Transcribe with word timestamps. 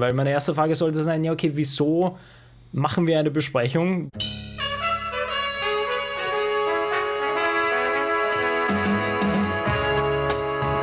Weil 0.00 0.14
meine 0.14 0.30
erste 0.30 0.54
Frage 0.54 0.74
sollte 0.74 1.02
sein, 1.02 1.24
ja, 1.24 1.32
okay, 1.32 1.52
wieso 1.54 2.18
machen 2.72 3.06
wir 3.06 3.18
eine 3.18 3.30
Besprechung? 3.30 4.10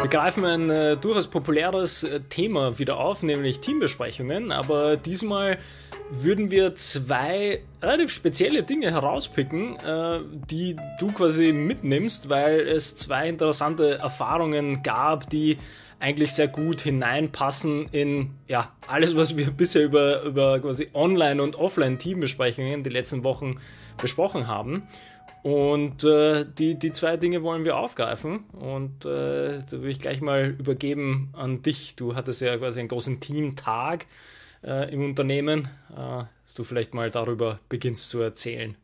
Wir 0.05 0.09
greifen 0.11 0.45
ein 0.45 0.69
äh, 0.69 0.97
durchaus 0.97 1.27
populäres 1.27 2.03
äh, 2.03 2.19
Thema 2.29 2.77
wieder 2.77 2.97
auf, 2.97 3.23
nämlich 3.23 3.59
Teambesprechungen, 3.59 4.51
aber 4.51 4.97
diesmal 4.97 5.57
würden 6.11 6.51
wir 6.51 6.75
zwei 6.75 7.61
relativ 7.81 8.11
spezielle 8.11 8.61
Dinge 8.61 8.91
herauspicken, 8.91 9.77
äh, 9.77 10.19
die 10.51 10.75
du 10.99 11.07
quasi 11.07 11.51
mitnimmst, 11.51 12.29
weil 12.29 12.59
es 12.59 12.95
zwei 12.95 13.27
interessante 13.27 13.97
Erfahrungen 13.97 14.83
gab, 14.83 15.27
die 15.31 15.57
eigentlich 15.99 16.33
sehr 16.33 16.47
gut 16.47 16.81
hineinpassen 16.81 17.87
in 17.91 18.31
ja, 18.47 18.71
alles, 18.87 19.15
was 19.15 19.37
wir 19.37 19.51
bisher 19.57 19.83
über, 19.83 20.23
über 20.23 20.59
quasi 20.59 20.89
Online- 20.93 21.41
und 21.41 21.55
Offline-Teambesprechungen 21.57 22.83
die 22.83 22.89
letzten 22.89 23.23
Wochen 23.23 23.59
besprochen 24.01 24.47
haben. 24.47 24.87
Und 25.43 26.03
äh, 26.03 26.43
die, 26.57 26.77
die 26.77 26.91
zwei 26.91 27.17
Dinge 27.17 27.43
wollen 27.43 27.65
wir 27.65 27.77
aufgreifen. 27.77 28.45
Und 28.53 29.05
äh, 29.05 29.59
da 29.59 29.71
will 29.71 29.89
ich 29.89 29.99
gleich 29.99 30.21
mal 30.21 30.55
übergeben 30.57 31.29
an 31.33 31.61
dich. 31.61 31.95
Du 31.95 32.15
hattest 32.15 32.41
ja 32.41 32.57
quasi 32.57 32.79
einen 32.79 32.89
großen 32.89 33.19
Teamtag 33.19 34.07
äh, 34.63 34.91
im 34.91 35.03
Unternehmen, 35.03 35.67
äh, 35.91 36.23
dass 36.43 36.53
du 36.55 36.63
vielleicht 36.63 36.93
mal 36.93 37.11
darüber 37.11 37.59
beginnst 37.69 38.09
zu 38.09 38.19
erzählen. 38.21 38.75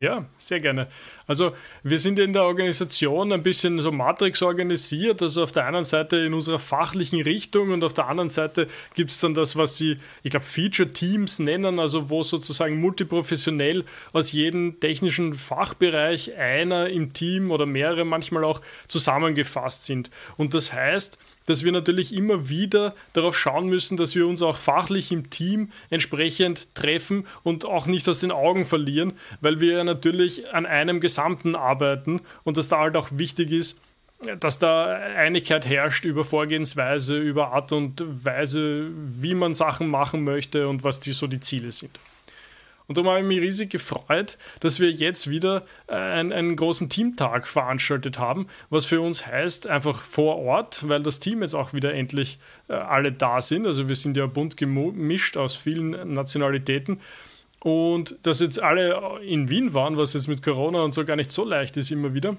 Ja, 0.00 0.26
sehr 0.38 0.60
gerne. 0.60 0.86
Also 1.26 1.56
wir 1.82 1.98
sind 1.98 2.20
in 2.20 2.32
der 2.32 2.44
Organisation 2.44 3.32
ein 3.32 3.42
bisschen 3.42 3.80
so 3.80 3.90
Matrix 3.90 4.42
organisiert. 4.42 5.20
Also 5.22 5.42
auf 5.42 5.50
der 5.50 5.66
einen 5.66 5.82
Seite 5.82 6.18
in 6.18 6.34
unserer 6.34 6.60
fachlichen 6.60 7.20
Richtung 7.20 7.72
und 7.72 7.82
auf 7.82 7.94
der 7.94 8.06
anderen 8.06 8.28
Seite 8.28 8.68
gibt 8.94 9.10
es 9.10 9.18
dann 9.18 9.34
das, 9.34 9.56
was 9.56 9.76
sie, 9.76 9.98
ich 10.22 10.30
glaube, 10.30 10.46
Feature 10.46 10.92
Teams 10.92 11.40
nennen, 11.40 11.80
also 11.80 12.10
wo 12.10 12.22
sozusagen 12.22 12.80
multiprofessionell 12.80 13.84
aus 14.12 14.30
jedem 14.30 14.78
technischen 14.78 15.34
Fachbereich 15.34 16.36
einer 16.36 16.90
im 16.90 17.12
Team 17.12 17.50
oder 17.50 17.66
mehrere 17.66 18.04
manchmal 18.04 18.44
auch 18.44 18.60
zusammengefasst 18.86 19.82
sind. 19.82 20.10
Und 20.36 20.54
das 20.54 20.72
heißt, 20.72 21.18
dass 21.48 21.64
wir 21.64 21.72
natürlich 21.72 22.14
immer 22.14 22.50
wieder 22.50 22.94
darauf 23.14 23.36
schauen 23.36 23.68
müssen, 23.68 23.96
dass 23.96 24.14
wir 24.14 24.26
uns 24.26 24.42
auch 24.42 24.58
fachlich 24.58 25.10
im 25.10 25.30
Team 25.30 25.72
entsprechend 25.88 26.74
treffen 26.74 27.26
und 27.42 27.64
auch 27.64 27.86
nicht 27.86 28.06
aus 28.08 28.20
den 28.20 28.30
Augen 28.30 28.66
verlieren, 28.66 29.14
weil 29.40 29.58
wir 29.60 29.82
natürlich 29.82 30.52
an 30.52 30.66
einem 30.66 31.00
Gesamten 31.00 31.56
arbeiten 31.56 32.20
und 32.44 32.58
dass 32.58 32.68
da 32.68 32.80
halt 32.80 32.96
auch 32.98 33.08
wichtig 33.12 33.50
ist, 33.52 33.80
dass 34.40 34.58
da 34.58 34.88
Einigkeit 34.88 35.66
herrscht 35.66 36.04
über 36.04 36.24
Vorgehensweise, 36.24 37.16
über 37.16 37.52
Art 37.52 37.72
und 37.72 38.04
Weise, 38.24 38.90
wie 38.94 39.34
man 39.34 39.54
Sachen 39.54 39.88
machen 39.88 40.24
möchte 40.24 40.68
und 40.68 40.84
was 40.84 41.00
die, 41.00 41.12
so 41.12 41.26
die 41.28 41.40
Ziele 41.40 41.72
sind. 41.72 41.98
Und 42.88 42.96
darum 42.96 43.10
habe 43.10 43.20
ich 43.20 43.26
mich 43.26 43.40
riesig 43.40 43.70
gefreut, 43.70 44.38
dass 44.60 44.80
wir 44.80 44.90
jetzt 44.90 45.28
wieder 45.28 45.66
äh, 45.88 45.94
einen, 45.94 46.32
einen 46.32 46.56
großen 46.56 46.88
Teamtag 46.88 47.46
veranstaltet 47.46 48.18
haben, 48.18 48.48
was 48.70 48.86
für 48.86 49.02
uns 49.02 49.26
heißt, 49.26 49.66
einfach 49.66 50.00
vor 50.00 50.38
Ort, 50.38 50.88
weil 50.88 51.02
das 51.02 51.20
Team 51.20 51.42
jetzt 51.42 51.54
auch 51.54 51.74
wieder 51.74 51.92
endlich 51.92 52.38
äh, 52.68 52.72
alle 52.72 53.12
da 53.12 53.42
sind. 53.42 53.66
Also 53.66 53.90
wir 53.90 53.94
sind 53.94 54.16
ja 54.16 54.26
bunt 54.26 54.56
gemischt 54.56 55.36
aus 55.36 55.54
vielen 55.54 56.14
Nationalitäten. 56.14 57.00
Und 57.60 58.16
dass 58.22 58.40
jetzt 58.40 58.62
alle 58.62 59.20
in 59.22 59.50
Wien 59.50 59.74
waren, 59.74 59.98
was 59.98 60.14
jetzt 60.14 60.28
mit 60.28 60.42
Corona 60.42 60.82
und 60.82 60.94
so 60.94 61.04
gar 61.04 61.16
nicht 61.16 61.30
so 61.30 61.44
leicht 61.44 61.76
ist, 61.76 61.90
immer 61.90 62.14
wieder. 62.14 62.36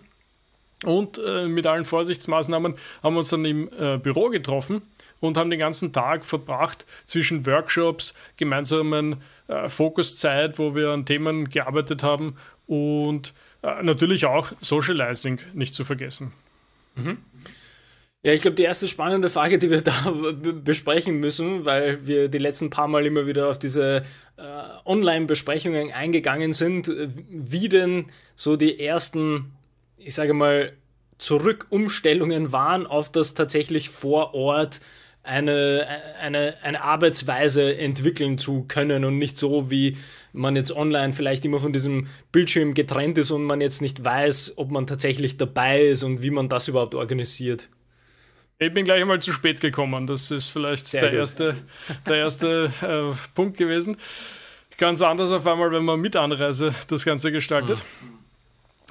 Und 0.84 1.20
äh, 1.20 1.48
mit 1.48 1.68
allen 1.68 1.86
Vorsichtsmaßnahmen 1.86 2.76
haben 3.04 3.14
wir 3.14 3.20
uns 3.20 3.30
dann 3.30 3.46
im 3.46 3.70
äh, 3.78 3.98
Büro 3.98 4.30
getroffen 4.30 4.82
und 5.20 5.38
haben 5.38 5.50
den 5.50 5.60
ganzen 5.60 5.94
Tag 5.94 6.26
verbracht 6.26 6.86
zwischen 7.06 7.46
Workshops, 7.46 8.14
gemeinsamen 8.38 9.22
äh, 9.48 9.70
Fokuszeit, 9.70 10.60
wo 10.60 10.76
wir 10.76 10.90
an 10.90 11.06
Themen 11.06 11.50
gearbeitet 11.50 12.04
haben 12.04 12.36
und 12.68 13.34
äh, 13.64 13.84
natürlich 13.84 14.26
auch 14.26 14.52
Socializing 14.62 15.40
nicht 15.54 15.76
zu 15.76 15.84
vergessen. 15.84 16.32
Mhm. 16.96 17.18
Ja, 18.22 18.34
ich 18.34 18.42
glaube, 18.42 18.56
die 18.56 18.64
erste 18.64 18.88
spannende 18.88 19.30
Frage, 19.30 19.60
die 19.60 19.70
wir 19.70 19.82
da 19.82 20.14
besprechen 20.64 21.20
müssen, 21.20 21.66
weil 21.66 22.06
wir 22.06 22.28
die 22.28 22.38
letzten 22.38 22.70
paar 22.70 22.88
Mal 22.88 23.06
immer 23.06 23.26
wieder 23.26 23.50
auf 23.50 23.58
diese 23.58 24.04
äh, 24.38 24.42
Online-Besprechungen 24.86 25.92
eingegangen 25.92 26.54
sind, 26.54 26.92
wie 27.30 27.70
denn 27.70 28.06
so 28.36 28.56
die 28.56 28.80
ersten, 28.80 29.54
ich 29.98 30.16
sage 30.16 30.34
mal, 30.34 30.74
Zurückumstellungen 31.18 32.52
waren 32.52 32.88
auf 32.88 33.12
das 33.12 33.34
tatsächlich 33.34 33.90
vor 33.90 34.34
Ort 34.34 34.80
eine, 35.30 35.86
eine, 36.20 36.56
eine 36.64 36.84
Arbeitsweise 36.84 37.78
entwickeln 37.78 38.40
zu 38.40 38.66
können 38.68 39.06
und 39.06 39.20
nicht 39.20 39.38
so, 39.38 39.70
wie 39.70 39.96
man 40.34 40.56
jetzt 40.56 40.76
online 40.76 41.14
vielleicht 41.14 41.46
immer 41.46 41.60
von 41.60 41.72
diesem 41.72 42.08
Bildschirm 42.32 42.74
getrennt 42.74 43.18
ist 43.20 43.30
und 43.30 43.44
man 43.44 43.62
jetzt 43.62 43.82
nicht 43.82 44.04
weiß, 44.04 44.54
ob 44.58 44.72
man 44.72 44.88
tatsächlich 44.88 45.38
dabei 45.38 45.82
ist 45.82 46.04
und 46.04 46.24
wie 46.24 46.32
man 46.32 46.50
das 46.50 46.68
überhaupt 46.68 46.96
organisiert. 46.96 47.70
Ich 48.58 48.74
bin 48.74 48.86
gleich 48.86 49.02
einmal 49.02 49.22
zu 49.22 49.32
spät 49.32 49.62
gekommen. 49.62 50.08
Das 50.08 50.32
ist 50.32 50.50
vielleicht 50.50 50.92
der 50.94 51.14
erste, 51.14 51.56
der 52.08 52.18
erste 52.18 52.74
äh, 52.82 53.16
Punkt 53.36 53.58
gewesen. 53.58 53.98
Ganz 54.78 55.02
anders 55.02 55.32
auf 55.32 55.46
einmal, 55.46 55.72
wenn 55.72 55.86
man 55.86 56.00
mit 56.00 56.16
Anreise 56.16 56.74
das 56.88 57.06
Ganze 57.06 57.32
gestaltet. 57.32 57.84
Mhm. 58.02 58.20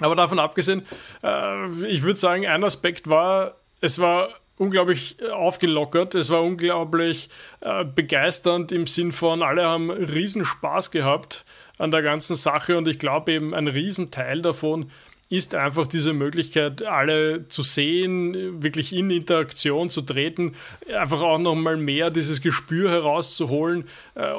Aber 0.01 0.15
davon 0.15 0.39
abgesehen, 0.39 0.87
äh, 1.25 1.87
ich 1.87 2.03
würde 2.03 2.19
sagen, 2.19 2.47
ein 2.47 2.63
Aspekt 2.63 3.09
war, 3.09 3.57
es 3.81 3.99
war 3.99 4.31
unglaublich 4.59 5.17
äh, 5.21 5.31
aufgelockert. 5.31 6.15
Es 6.15 6.31
war 6.31 6.43
unglaublich 6.43 7.31
äh, 7.61 7.85
begeisternd 7.85 8.73
im 8.73 8.87
Sinn 8.87 9.13
von, 9.13 9.43
alle 9.43 9.67
haben 9.67 9.91
riesen 9.91 10.45
Spaß 10.45 10.91
gehabt 10.91 11.45
an 11.79 11.91
der 11.91 12.03
ganzen 12.03 12.37
Sache 12.37 12.77
und 12.77 12.89
ich 12.89 12.99
glaube 12.99 13.33
eben 13.33 13.55
ein 13.55 13.69
Riesenteil 13.69 14.43
davon 14.43 14.91
ist 15.31 15.55
einfach 15.55 15.87
diese 15.87 16.15
Möglichkeit, 16.15 16.83
alle 16.83 17.47
zu 17.49 17.63
sehen, 17.63 18.63
wirklich 18.63 18.95
in 18.95 19.11
Interaktion 19.11 19.91
zu 19.91 20.01
treten, 20.01 20.55
einfach 20.95 21.21
auch 21.21 21.39
nochmal 21.39 21.77
mehr 21.77 22.11
dieses 22.11 22.41
Gespür 22.41 22.91
herauszuholen, 22.91 23.85
äh, 24.15 24.33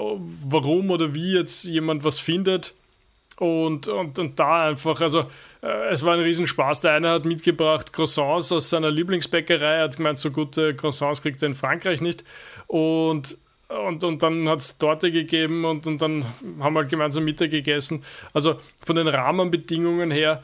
warum 0.44 0.90
oder 0.90 1.14
wie 1.14 1.34
jetzt 1.34 1.66
jemand 1.66 2.04
was 2.04 2.18
findet 2.18 2.74
und, 3.38 3.88
und, 3.88 4.18
und 4.18 4.40
da 4.40 4.70
einfach, 4.70 5.00
also 5.02 5.30
es 5.62 6.04
war 6.06 6.14
ein 6.14 6.22
Riesenspaß. 6.22 6.82
Der 6.82 6.94
eine 6.94 7.10
hat 7.10 7.26
mitgebracht 7.26 7.92
Croissants 7.94 8.52
aus 8.52 8.70
seiner 8.70 8.92
Lieblingsbäckerei, 8.92 9.82
hat 9.82 9.98
gemeint, 9.98 10.20
so 10.20 10.32
gute 10.32 10.76
Croissants 10.76 11.22
kriegt 11.22 11.42
er 11.42 11.48
in 11.48 11.54
Frankreich 11.54 12.02
nicht. 12.02 12.24
Und 12.68 13.38
und, 13.70 14.04
und 14.04 14.24
dann 14.24 14.50
hat 14.50 14.62
es 14.62 14.80
Torte 14.80 15.12
gegeben 15.12 15.64
und, 15.64 15.86
und 15.86 16.02
dann 16.02 16.26
haben 16.60 16.74
wir 16.74 16.86
gemeinsam 16.86 17.24
Mittag 17.24 17.52
gegessen. 17.52 18.04
Also 18.34 18.56
von 18.84 18.96
den 18.96 19.08
Rahmenbedingungen 19.08 20.10
her, 20.10 20.42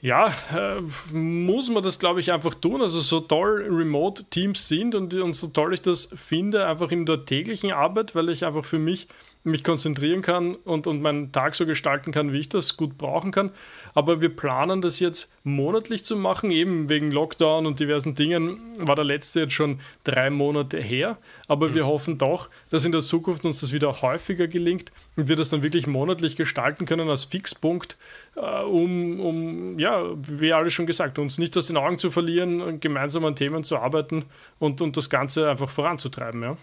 ja, 0.00 0.28
äh, 0.54 0.80
muss 1.12 1.68
man 1.68 1.82
das, 1.82 1.98
glaube 1.98 2.20
ich, 2.20 2.30
einfach 2.30 2.54
tun. 2.54 2.80
Also 2.80 3.00
so 3.00 3.18
toll 3.18 3.66
Remote-Teams 3.68 4.68
sind 4.68 4.94
und, 4.94 5.14
und 5.14 5.32
so 5.32 5.48
toll 5.48 5.74
ich 5.74 5.82
das 5.82 6.10
finde, 6.14 6.66
einfach 6.68 6.92
in 6.92 7.06
der 7.06 7.24
täglichen 7.24 7.72
Arbeit, 7.72 8.14
weil 8.14 8.28
ich 8.28 8.44
einfach 8.44 8.64
für 8.64 8.78
mich 8.78 9.08
mich 9.44 9.64
konzentrieren 9.64 10.22
kann 10.22 10.54
und, 10.54 10.86
und 10.86 11.02
meinen 11.02 11.32
Tag 11.32 11.54
so 11.54 11.66
gestalten 11.66 12.12
kann, 12.12 12.32
wie 12.32 12.38
ich 12.38 12.48
das 12.48 12.76
gut 12.76 12.96
brauchen 12.96 13.32
kann. 13.32 13.50
Aber 13.94 14.20
wir 14.20 14.28
planen 14.28 14.80
das 14.80 15.00
jetzt 15.00 15.30
monatlich 15.42 16.04
zu 16.04 16.16
machen, 16.16 16.50
eben 16.50 16.88
wegen 16.88 17.10
Lockdown 17.10 17.66
und 17.66 17.80
diversen 17.80 18.14
Dingen 18.14 18.60
war 18.78 18.94
der 18.94 19.04
letzte 19.04 19.40
jetzt 19.40 19.54
schon 19.54 19.80
drei 20.04 20.30
Monate 20.30 20.78
her. 20.80 21.18
Aber 21.48 21.70
mhm. 21.70 21.74
wir 21.74 21.86
hoffen 21.86 22.18
doch, 22.18 22.50
dass 22.70 22.84
in 22.84 22.92
der 22.92 23.00
Zukunft 23.00 23.44
uns 23.44 23.60
das 23.60 23.72
wieder 23.72 24.00
häufiger 24.02 24.46
gelingt 24.46 24.92
und 25.16 25.28
wir 25.28 25.36
das 25.36 25.50
dann 25.50 25.62
wirklich 25.62 25.86
monatlich 25.86 26.36
gestalten 26.36 26.86
können 26.86 27.08
als 27.08 27.24
Fixpunkt, 27.24 27.96
äh, 28.36 28.62
um, 28.62 29.18
um, 29.20 29.78
ja, 29.78 30.04
wie 30.16 30.52
alles 30.52 30.72
schon 30.72 30.86
gesagt, 30.86 31.18
uns 31.18 31.38
nicht 31.38 31.56
aus 31.56 31.66
den 31.66 31.76
Augen 31.76 31.98
zu 31.98 32.10
verlieren, 32.10 32.78
gemeinsam 32.78 33.24
an 33.24 33.34
Themen 33.34 33.64
zu 33.64 33.76
arbeiten 33.76 34.24
und, 34.60 34.80
und 34.80 34.96
das 34.96 35.10
Ganze 35.10 35.50
einfach 35.50 35.68
voranzutreiben. 35.68 36.42
Ja. 36.42 36.56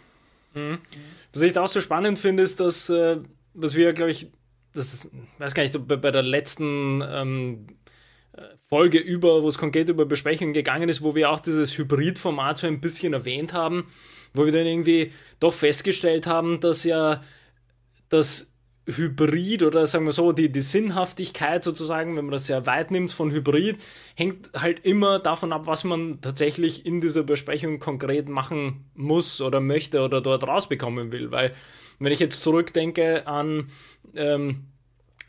Mhm. 0.54 0.80
Was 1.34 1.42
ich 1.42 1.54
da 1.54 1.64
auch 1.64 1.68
so 1.68 1.82
spannend 1.82 2.20
finde, 2.20 2.44
ist, 2.44 2.59
dass, 2.59 2.90
äh, 2.90 3.18
was 3.53 3.76
wir, 3.76 3.94
glaube 3.94 4.12
ich, 4.12 4.28
das 4.73 5.08
weiß 5.38 5.53
gar 5.53 5.64
nicht, 5.64 5.88
bei, 5.88 5.96
bei 5.96 6.12
der 6.12 6.23
letzten 6.23 7.03
ähm, 7.06 7.68
äh, 8.34 8.41
Folge 8.68 9.00
über, 9.00 9.44
wo 9.44 9.50
es 9.50 9.58
konkret 9.58 9.90
über 9.90 10.06
Besprechungen 10.06 10.53
gegangen 10.53 10.90
ist, 10.90 11.02
wo 11.02 11.16
wir 11.16 11.29
auch 11.32 11.40
dieses 11.40 11.78
Hybrid-Format 11.78 12.59
so 12.59 12.68
ein 12.68 12.82
bisschen 12.82 13.14
erwähnt 13.14 13.53
haben, 13.53 13.88
wo 14.34 14.46
wir 14.46 14.52
dann 14.52 14.66
irgendwie 14.66 15.12
doch 15.40 15.53
festgestellt 15.53 16.28
haben, 16.28 16.59
dass 16.59 16.84
ja 16.84 17.23
das 18.09 18.52
Hybrid 18.85 19.64
oder 19.64 19.85
sagen 19.87 20.05
wir 20.05 20.11
so, 20.11 20.31
die, 20.31 20.52
die 20.52 20.61
Sinnhaftigkeit 20.61 21.64
sozusagen, 21.64 22.17
wenn 22.17 22.26
man 22.26 22.31
das 22.31 22.47
sehr 22.47 22.66
weit 22.66 22.91
nimmt 22.91 23.11
von 23.11 23.31
Hybrid, 23.31 23.78
hängt 24.16 24.49
halt 24.53 24.79
immer 24.85 25.20
davon 25.20 25.53
ab, 25.53 25.67
was 25.67 25.84
man 25.84 26.22
tatsächlich 26.22 26.85
in 26.85 27.02
dieser 27.02 27.23
Besprechung 27.23 27.79
konkret 27.79 28.29
machen 28.29 28.85
muss 28.96 29.41
oder 29.41 29.59
möchte 29.59 30.02
oder 30.02 30.22
dort 30.22 30.43
rausbekommen 30.43 31.11
will. 31.11 31.31
Weil, 31.31 31.53
wenn 31.99 32.11
ich 32.11 32.20
jetzt 32.20 32.43
zurückdenke 32.43 33.28
an 33.28 33.70
ähm, 34.16 34.66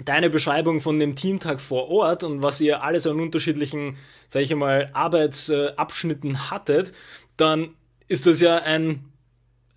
deine 0.05 0.31
Beschreibung 0.31 0.81
von 0.81 0.99
dem 0.99 1.15
Teamtag 1.15 1.61
vor 1.61 1.89
Ort 1.89 2.25
und 2.25 2.43
was 2.43 2.61
ihr 2.61 2.83
alles 2.83 3.07
an 3.07 3.21
unterschiedlichen, 3.21 3.97
sage 4.29 4.45
ich 4.45 4.55
mal, 4.55 4.91
Arbeitsabschnitten 4.93 6.51
hattet, 6.51 6.93
dann 7.37 7.75
ist 8.09 8.27
das 8.27 8.41
ja 8.41 8.57
ein 8.57 9.10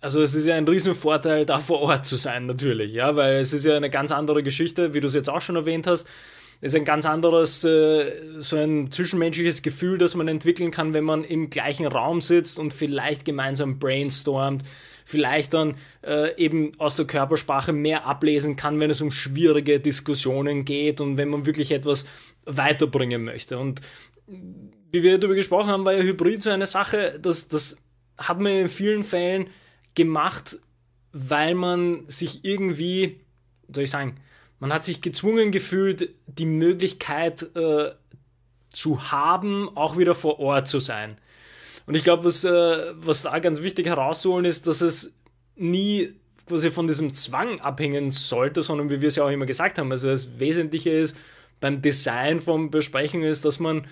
also 0.04 0.22
es 0.22 0.34
ist 0.34 0.46
ja 0.46 0.54
ein 0.54 0.68
Riesenvorteil, 0.68 1.46
da 1.46 1.58
vor 1.58 1.80
Ort 1.80 2.06
zu 2.06 2.16
sein, 2.16 2.46
natürlich, 2.46 2.92
ja, 2.92 3.16
weil 3.16 3.36
es 3.36 3.54
ist 3.54 3.64
ja 3.64 3.74
eine 3.74 3.88
ganz 3.88 4.12
andere 4.12 4.42
Geschichte, 4.42 4.92
wie 4.92 5.00
du 5.00 5.06
es 5.06 5.14
jetzt 5.14 5.30
auch 5.30 5.40
schon 5.40 5.56
erwähnt 5.56 5.86
hast. 5.86 6.06
Es 6.60 6.72
ist 6.72 6.76
ein 6.76 6.84
ganz 6.84 7.06
anderes, 7.06 7.64
äh, 7.64 8.12
so 8.38 8.56
ein 8.56 8.90
zwischenmenschliches 8.90 9.62
Gefühl, 9.62 9.98
das 9.98 10.14
man 10.14 10.28
entwickeln 10.28 10.70
kann, 10.70 10.94
wenn 10.94 11.04
man 11.04 11.24
im 11.24 11.50
gleichen 11.50 11.86
Raum 11.86 12.20
sitzt 12.20 12.58
und 12.58 12.72
vielleicht 12.72 13.24
gemeinsam 13.24 13.78
brainstormt, 13.78 14.62
vielleicht 15.06 15.54
dann 15.54 15.76
äh, 16.02 16.36
eben 16.36 16.72
aus 16.78 16.96
der 16.96 17.06
Körpersprache 17.06 17.72
mehr 17.72 18.06
ablesen 18.06 18.56
kann, 18.56 18.78
wenn 18.80 18.90
es 18.90 19.00
um 19.00 19.10
schwierige 19.10 19.80
Diskussionen 19.80 20.64
geht 20.64 21.00
und 21.00 21.16
wenn 21.16 21.28
man 21.28 21.46
wirklich 21.46 21.72
etwas 21.72 22.06
weiterbringen 22.44 23.24
möchte. 23.24 23.58
Und 23.58 23.80
wie 24.92 25.02
wir 25.02 25.18
darüber 25.18 25.34
gesprochen 25.34 25.68
haben, 25.68 25.84
war 25.84 25.94
ja 25.94 26.02
Hybrid 26.02 26.42
so 26.42 26.50
eine 26.50 26.66
Sache, 26.66 27.18
dass 27.20 27.48
das 27.48 27.76
hat 28.16 28.38
man 28.38 28.52
in 28.52 28.68
vielen 28.68 29.02
Fällen 29.02 29.48
gemacht, 29.94 30.58
weil 31.12 31.54
man 31.54 32.08
sich 32.08 32.44
irgendwie, 32.44 33.20
wie 33.68 33.74
soll 33.74 33.84
ich 33.84 33.90
sagen, 33.90 34.16
man 34.58 34.72
hat 34.72 34.84
sich 34.84 35.00
gezwungen 35.00 35.50
gefühlt, 35.50 36.14
die 36.26 36.46
Möglichkeit 36.46 37.54
äh, 37.54 37.92
zu 38.70 39.12
haben, 39.12 39.68
auch 39.76 39.98
wieder 39.98 40.14
vor 40.14 40.40
Ort 40.40 40.68
zu 40.68 40.78
sein. 40.78 41.18
Und 41.86 41.94
ich 41.94 42.04
glaube, 42.04 42.24
was, 42.24 42.44
äh, 42.44 42.92
was 42.94 43.22
da 43.22 43.38
ganz 43.38 43.62
wichtig 43.62 43.86
herauszuholen 43.86 44.44
ist, 44.44 44.66
dass 44.66 44.80
es 44.80 45.12
nie 45.56 46.14
quasi 46.46 46.70
von 46.70 46.86
diesem 46.86 47.12
Zwang 47.12 47.60
abhängen 47.60 48.10
sollte, 48.10 48.62
sondern 48.62 48.90
wie 48.90 49.00
wir 49.00 49.08
es 49.08 49.16
ja 49.16 49.24
auch 49.24 49.30
immer 49.30 49.46
gesagt 49.46 49.78
haben, 49.78 49.90
also 49.92 50.08
das 50.08 50.38
Wesentliche 50.38 50.90
ist 50.90 51.16
beim 51.60 51.80
Design 51.80 52.40
von 52.40 52.70
Besprechungen 52.70 53.28
ist, 53.28 53.44
dass 53.44 53.60
man 53.60 53.86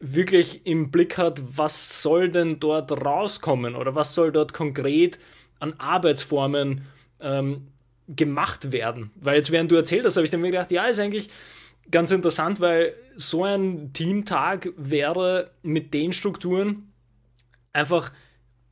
wirklich 0.00 0.66
im 0.66 0.90
Blick 0.90 1.18
hat, 1.18 1.42
was 1.46 2.02
soll 2.02 2.30
denn 2.30 2.60
dort 2.60 2.92
rauskommen 2.92 3.74
oder 3.74 3.94
was 3.94 4.14
soll 4.14 4.32
dort 4.32 4.52
konkret 4.52 5.18
an 5.58 5.74
Arbeitsformen 5.78 6.82
ähm, 7.20 7.68
gemacht 8.08 8.72
werden. 8.72 9.10
Weil 9.16 9.36
jetzt, 9.36 9.50
während 9.50 9.70
du 9.70 9.76
erzählt 9.76 10.04
hast, 10.04 10.16
habe 10.16 10.24
ich 10.24 10.30
dann 10.30 10.40
mir 10.40 10.50
gedacht, 10.50 10.70
ja, 10.70 10.84
ist 10.84 11.00
eigentlich 11.00 11.30
ganz 11.90 12.10
interessant, 12.10 12.60
weil 12.60 12.94
so 13.16 13.44
ein 13.44 13.92
Teamtag 13.92 14.68
wäre 14.76 15.50
mit 15.62 15.94
den 15.94 16.12
Strukturen 16.12 16.92
einfach 17.72 18.12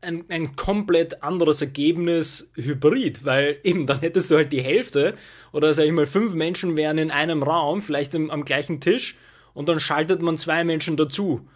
ein, 0.00 0.25
ein 0.29 0.55
komplett 0.56 1.23
anderes 1.23 1.62
Ergebnis 1.62 2.50
hybrid, 2.55 3.25
weil 3.25 3.59
eben 3.65 3.87
dann 3.87 4.00
hättest 4.00 4.31
du 4.31 4.37
halt 4.37 4.53
die 4.53 4.62
Hälfte 4.62 5.15
oder 5.53 5.73
sag 5.73 5.87
ich 5.87 5.93
mal 5.93 6.06
fünf 6.06 6.35
Menschen 6.35 6.76
wären 6.76 6.99
in 6.99 7.11
einem 7.11 7.43
Raum, 7.43 7.81
vielleicht 7.81 8.15
im, 8.15 8.31
am 8.31 8.44
gleichen 8.44 8.81
Tisch 8.81 9.17
und 9.55 9.69
dann 9.69 9.81
schaltet 9.81 10.21
man 10.21 10.37
zwei 10.37 10.65
Menschen 10.65 10.97
dazu. 10.97 11.49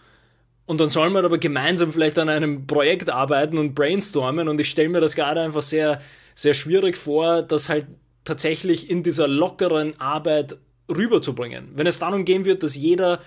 Und 0.64 0.80
dann 0.80 0.90
soll 0.90 1.10
man 1.10 1.24
aber 1.24 1.38
gemeinsam 1.38 1.92
vielleicht 1.92 2.18
an 2.18 2.28
einem 2.28 2.66
Projekt 2.66 3.10
arbeiten 3.10 3.58
und 3.58 3.74
brainstormen. 3.74 4.48
Und 4.48 4.60
ich 4.60 4.68
stelle 4.68 4.90
mir 4.90 5.00
das 5.00 5.14
gerade 5.14 5.40
einfach 5.40 5.62
sehr, 5.62 6.00
sehr 6.34 6.54
schwierig 6.54 6.96
vor, 6.96 7.42
das 7.42 7.68
halt 7.68 7.86
tatsächlich 8.24 8.90
in 8.90 9.02
dieser 9.02 9.28
lockeren 9.28 9.98
Arbeit 9.98 10.58
rüberzubringen. 10.88 11.70
Wenn 11.74 11.86
es 11.86 11.98
darum 11.98 12.24
gehen 12.24 12.44
wird, 12.44 12.62
dass 12.62 12.76
jeder, 12.76 13.20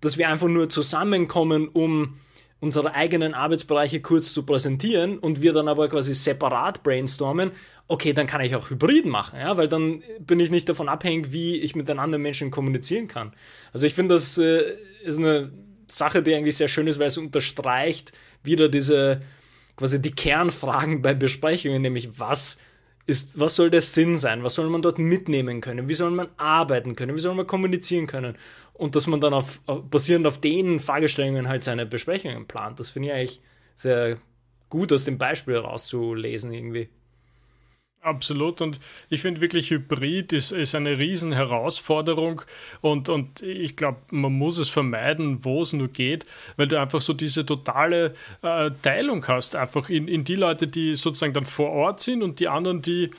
dass 0.00 0.18
wir 0.18 0.28
einfach 0.28 0.48
nur 0.48 0.68
zusammenkommen, 0.68 1.68
um 1.68 2.18
unsere 2.60 2.94
eigenen 2.94 3.34
Arbeitsbereiche 3.34 4.00
kurz 4.00 4.32
zu 4.34 4.44
präsentieren 4.44 5.18
und 5.18 5.40
wir 5.40 5.52
dann 5.52 5.66
aber 5.66 5.88
quasi 5.88 6.14
separat 6.14 6.82
brainstormen, 6.82 7.52
okay, 7.88 8.12
dann 8.12 8.26
kann 8.26 8.42
ich 8.42 8.54
auch 8.54 8.70
Hybrid 8.70 9.06
machen, 9.06 9.40
ja, 9.40 9.56
weil 9.56 9.66
dann 9.66 10.02
bin 10.20 10.38
ich 10.38 10.50
nicht 10.50 10.68
davon 10.68 10.88
abhängig, 10.88 11.32
wie 11.32 11.56
ich 11.56 11.74
mit 11.74 11.88
den 11.88 11.98
anderen 11.98 12.22
Menschen 12.22 12.50
kommunizieren 12.50 13.08
kann. 13.08 13.32
Also 13.72 13.86
ich 13.86 13.94
finde, 13.94 14.14
das 14.14 14.38
äh, 14.38 14.76
ist 15.02 15.18
eine 15.18 15.50
Sache, 15.86 16.22
die 16.22 16.34
eigentlich 16.34 16.56
sehr 16.56 16.68
schön 16.68 16.86
ist, 16.86 16.98
weil 16.98 17.08
es 17.08 17.18
unterstreicht 17.18 18.12
wieder 18.42 18.68
diese 18.68 19.22
quasi 19.76 20.00
die 20.00 20.12
Kernfragen 20.12 21.02
bei 21.02 21.14
Besprechungen, 21.14 21.80
nämlich 21.82 22.20
was 22.20 22.58
ist, 23.10 23.38
was 23.38 23.56
soll 23.56 23.70
der 23.70 23.82
Sinn 23.82 24.16
sein? 24.16 24.42
Was 24.44 24.54
soll 24.54 24.70
man 24.70 24.82
dort 24.82 24.98
mitnehmen 24.98 25.60
können? 25.60 25.88
Wie 25.88 25.94
soll 25.94 26.10
man 26.10 26.28
arbeiten 26.36 26.96
können? 26.96 27.16
Wie 27.16 27.20
soll 27.20 27.34
man 27.34 27.46
kommunizieren 27.46 28.06
können? 28.06 28.38
Und 28.72 28.96
dass 28.96 29.06
man 29.06 29.20
dann 29.20 29.34
auf, 29.34 29.60
basierend 29.90 30.26
auf 30.26 30.40
den 30.40 30.80
Fragestellungen 30.80 31.48
halt 31.48 31.64
seine 31.64 31.84
Besprechungen 31.84 32.46
plant. 32.46 32.80
Das 32.80 32.90
finde 32.90 33.08
ich 33.08 33.14
eigentlich 33.14 33.40
sehr 33.74 34.18
gut 34.70 34.92
aus 34.92 35.04
dem 35.04 35.18
Beispiel 35.18 35.56
rauszulesen 35.56 36.52
irgendwie. 36.52 36.88
Absolut. 38.02 38.62
Und 38.62 38.80
ich 39.10 39.20
finde 39.20 39.42
wirklich, 39.42 39.70
Hybrid 39.70 40.32
ist, 40.32 40.52
ist 40.52 40.74
eine 40.74 40.96
riesen 40.98 41.32
Herausforderung. 41.32 42.40
Und, 42.80 43.10
und 43.10 43.42
ich 43.42 43.76
glaube, 43.76 43.98
man 44.10 44.32
muss 44.32 44.56
es 44.56 44.70
vermeiden, 44.70 45.44
wo 45.44 45.60
es 45.60 45.74
nur 45.74 45.88
geht, 45.88 46.24
weil 46.56 46.66
du 46.66 46.80
einfach 46.80 47.02
so 47.02 47.12
diese 47.12 47.44
totale 47.44 48.14
äh, 48.40 48.70
Teilung 48.80 49.26
hast. 49.28 49.54
Einfach 49.54 49.90
in, 49.90 50.08
in 50.08 50.24
die 50.24 50.34
Leute, 50.34 50.66
die 50.66 50.96
sozusagen 50.96 51.34
dann 51.34 51.44
vor 51.44 51.72
Ort 51.72 52.00
sind 52.00 52.22
und 52.22 52.40
die 52.40 52.48
anderen, 52.48 52.80
die, 52.80 53.10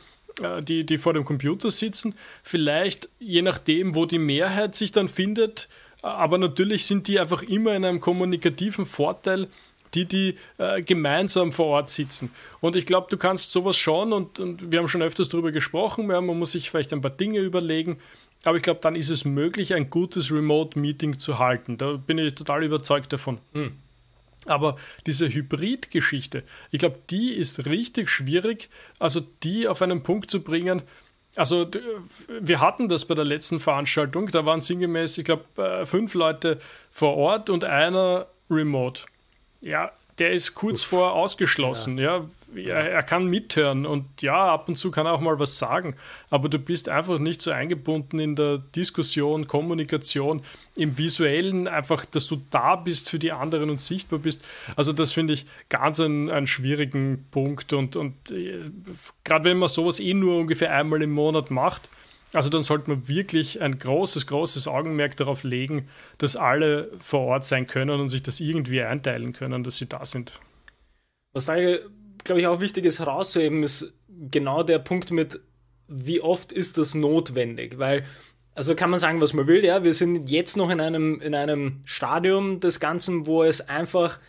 äh, 0.42 0.64
die, 0.64 0.84
die 0.84 0.98
vor 0.98 1.14
dem 1.14 1.26
Computer 1.26 1.70
sitzen. 1.70 2.16
Vielleicht 2.42 3.08
je 3.20 3.44
nachdem, 3.44 3.94
wo 3.94 4.08
die 4.08 4.20
Mehrheit 4.20 4.74
sich 4.74 4.92
dann 4.92 5.10
findet. 5.10 5.70
Aber 6.02 6.40
natürlich 6.40 6.88
sind 6.88 7.08
die 7.08 7.20
einfach 7.20 7.44
immer 7.44 7.76
in 7.76 7.86
einem 7.86 8.00
kommunikativen 8.00 8.88
Vorteil 8.88 9.48
die, 9.94 10.06
die 10.06 10.38
äh, 10.58 10.82
gemeinsam 10.82 11.52
vor 11.52 11.68
Ort 11.68 11.90
sitzen. 11.90 12.32
Und 12.60 12.76
ich 12.76 12.86
glaube, 12.86 13.08
du 13.10 13.18
kannst 13.18 13.52
sowas 13.52 13.78
schauen 13.78 14.14
und, 14.14 14.40
und 14.40 14.72
wir 14.72 14.80
haben 14.80 14.88
schon 14.88 15.02
öfters 15.02 15.30
darüber 15.30 15.52
gesprochen, 15.52 16.08
man 16.08 16.26
muss 16.26 16.54
sich 16.54 16.70
vielleicht 16.70 16.94
ein 16.94 17.02
paar 17.02 17.12
Dinge 17.12 17.40
überlegen, 17.40 17.98
aber 18.44 18.58
ich 18.58 18.64
glaube, 18.64 18.80
dann 18.82 18.96
ist 18.96 19.10
es 19.10 19.26
möglich, 19.26 19.74
ein 19.74 19.90
gutes 19.90 20.32
Remote-Meeting 20.32 21.20
zu 21.20 21.38
halten. 21.38 21.78
Da 21.78 21.94
bin 21.94 22.18
ich 22.18 22.34
total 22.34 22.64
überzeugt 22.64 23.14
davon. 23.14 23.40
Hm. 23.54 23.74
Aber 24.46 24.78
diese 25.06 25.30
Hybrid-Geschichte, 25.30 26.44
ich 26.72 26.80
glaube, 26.80 26.98
die 27.12 27.32
ist 27.32 27.66
richtig 27.66 28.10
schwierig, 28.10 28.70
also 28.98 29.22
die 29.44 29.68
auf 29.68 29.84
einen 29.84 30.02
Punkt 30.02 30.32
zu 30.32 30.42
bringen. 30.42 30.82
Also 31.36 31.70
wir 32.40 32.60
hatten 32.60 32.90
das 32.90 33.06
bei 33.06 33.14
der 33.14 33.24
letzten 33.24 33.60
Veranstaltung, 33.60 34.28
da 34.28 34.46
waren 34.46 34.60
sinngemäß, 34.60 35.20
ich 35.20 35.26
glaube, 35.26 35.46
äh, 35.62 35.86
fünf 35.86 36.16
Leute 36.16 36.60
vor 36.90 37.16
Ort 37.18 37.52
und 37.52 37.64
einer 37.64 38.28
remote. 38.50 39.04
Ja, 39.62 39.92
der 40.18 40.32
ist 40.32 40.54
kurz 40.54 40.84
Uff. 40.84 40.90
vor 40.90 41.14
ausgeschlossen. 41.14 41.98
Ja. 41.98 42.26
ja. 42.54 42.76
Er, 42.76 42.92
er, 42.92 43.04
kann 43.04 43.28
mithören 43.28 43.86
und 43.86 44.22
ja, 44.22 44.54
ab 44.54 44.68
und 44.68 44.76
zu 44.76 44.92
kann 44.92 45.06
er 45.06 45.14
auch 45.14 45.22
mal 45.22 45.40
was 45.40 45.58
sagen. 45.58 45.96
Aber 46.30 46.50
du 46.50 46.60
bist 46.60 46.90
einfach 46.90 47.18
nicht 47.18 47.42
so 47.42 47.50
eingebunden 47.50 48.20
in 48.20 48.36
der 48.36 48.58
Diskussion, 48.58 49.48
Kommunikation, 49.48 50.42
im 50.76 50.98
Visuellen, 50.98 51.68
einfach, 51.68 52.06
dass 52.06 52.28
du 52.28 52.42
da 52.52 52.76
bist 52.76 53.10
für 53.10 53.20
die 53.20 53.32
anderen 53.32 53.70
und 53.70 53.80
sichtbar 53.80 54.20
bist. 54.20 54.44
Also, 54.76 54.92
das 54.92 55.14
finde 55.14 55.34
ich 55.34 55.46
ganz 55.70 56.00
einen, 56.00 56.30
einen 56.30 56.48
schwierigen 56.48 57.26
Punkt. 57.32 57.74
Und, 57.74 57.96
und 57.96 58.32
äh, 58.32 58.70
gerade 59.24 59.46
wenn 59.46 59.58
man 59.58 59.70
sowas 59.70 60.00
eh 60.00 60.14
nur 60.14 60.38
ungefähr 60.38 60.74
einmal 60.74 61.02
im 61.02 61.12
Monat 61.12 61.52
macht, 61.52 61.90
also 62.34 62.50
dann 62.50 62.64
sollte 62.64 62.90
man 62.90 63.08
wirklich 63.08 63.62
ein 63.62 63.78
großes, 63.78 64.28
großes 64.28 64.68
Augenmerk 64.68 65.18
darauf 65.18 65.44
legen, 65.44 65.90
dass 66.18 66.36
alle 66.36 66.92
vor 67.00 67.22
Ort 67.22 67.46
sein 67.46 67.68
können 67.68 68.00
und 68.00 68.10
sich 68.10 68.24
das 68.24 68.40
irgendwie 68.40 68.82
einteilen 68.82 69.34
können, 69.34 69.64
dass 69.64 69.78
sie 69.78 69.88
da 69.88 70.06
sind. 70.06 70.40
Was 71.34 71.46
da, 71.46 71.56
glaube 72.24 72.42
ich, 72.42 72.48
auch 72.48 72.62
wichtig 72.62 72.86
ist 72.86 73.00
herauszuheben, 73.00 73.64
ist 73.64 73.94
genau 74.08 74.64
der 74.64 74.80
Punkt 74.80 75.12
mit, 75.12 75.40
wie 75.88 76.22
oft 76.22 76.52
ist 76.52 76.78
das 76.78 76.96
notwendig? 76.96 77.78
Weil, 77.78 78.06
also 78.56 78.76
kann 78.76 78.90
man 78.90 79.00
sagen, 79.00 79.20
was 79.20 79.34
man 79.34 79.48
will, 79.48 79.64
ja, 79.66 79.84
wir 79.84 79.94
sind 79.94 80.30
jetzt 80.30 80.56
noch 80.56 80.70
in 80.70 80.80
einem, 80.80 81.20
in 81.20 81.36
einem 81.36 81.82
Stadium 81.84 82.60
des 82.60 82.80
Ganzen, 82.80 83.26
wo 83.26 83.44
es 83.44 83.62
einfach 83.68 84.20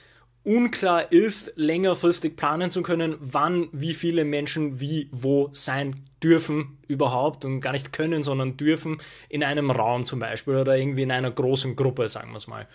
unklar 0.45 1.13
ist, 1.13 1.53
längerfristig 1.57 2.37
planen 2.37 2.71
zu 2.71 2.83
können, 2.83 3.17
wann 3.21 3.69
wie 3.73 3.95
viele 3.95 4.25
Menschen 4.25 4.81
wie 4.81 5.09
wo 5.13 5.51
sein 5.53 6.05
dürfen 6.23 6.79
überhaupt 6.89 7.45
und 7.45 7.61
gar 7.61 7.73
nicht 7.73 7.93
können, 7.93 8.23
sondern 8.23 8.57
dürfen 8.57 8.99
in 9.29 9.45
einem 9.45 9.71
Raum 9.71 10.05
zum 10.05 10.19
Beispiel 10.19 10.57
oder 10.57 10.77
irgendwie 10.77 11.03
in 11.03 11.13
einer 11.13 11.31
großen 11.31 11.77
Gruppe, 11.77 12.09
sagen 12.09 12.31
wir 12.31 12.39
es 12.39 12.47
mal. 12.47 12.69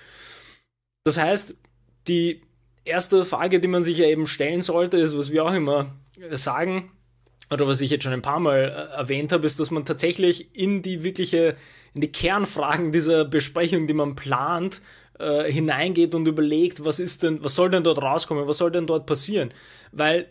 Das 1.03 1.17
heißt, 1.17 1.55
die 2.07 2.41
erste 2.85 3.25
Frage, 3.25 3.59
die 3.59 3.67
man 3.67 3.83
sich 3.83 3.97
ja 3.97 4.07
eben 4.07 4.27
stellen 4.27 4.61
sollte, 4.61 4.97
ist, 4.97 5.17
was 5.17 5.31
wir 5.31 5.45
auch 5.45 5.53
immer 5.53 5.95
sagen, 6.31 6.91
oder 7.49 7.67
was 7.67 7.81
ich 7.81 7.91
jetzt 7.91 8.03
schon 8.03 8.13
ein 8.13 8.21
paar 8.21 8.39
Mal 8.39 8.57
äh, 8.57 8.97
erwähnt 8.97 9.31
habe, 9.31 9.45
ist, 9.45 9.59
dass 9.59 9.71
man 9.71 9.85
tatsächlich 9.85 10.55
in 10.55 10.81
die 10.81 11.03
wirkliche, 11.03 11.55
in 11.93 12.01
die 12.01 12.11
Kernfragen 12.11 12.91
dieser 12.91 13.25
Besprechung, 13.25 13.87
die 13.87 13.93
man 13.93 14.15
plant, 14.15 14.81
äh, 15.19 15.51
hineingeht 15.51 16.15
und 16.15 16.27
überlegt, 16.27 16.83
was 16.83 16.99
ist 16.99 17.23
denn, 17.23 17.43
was 17.43 17.55
soll 17.55 17.69
denn 17.69 17.83
dort 17.83 18.01
rauskommen, 18.01 18.47
was 18.47 18.57
soll 18.57 18.71
denn 18.71 18.87
dort 18.87 19.05
passieren? 19.05 19.51
Weil, 19.91 20.27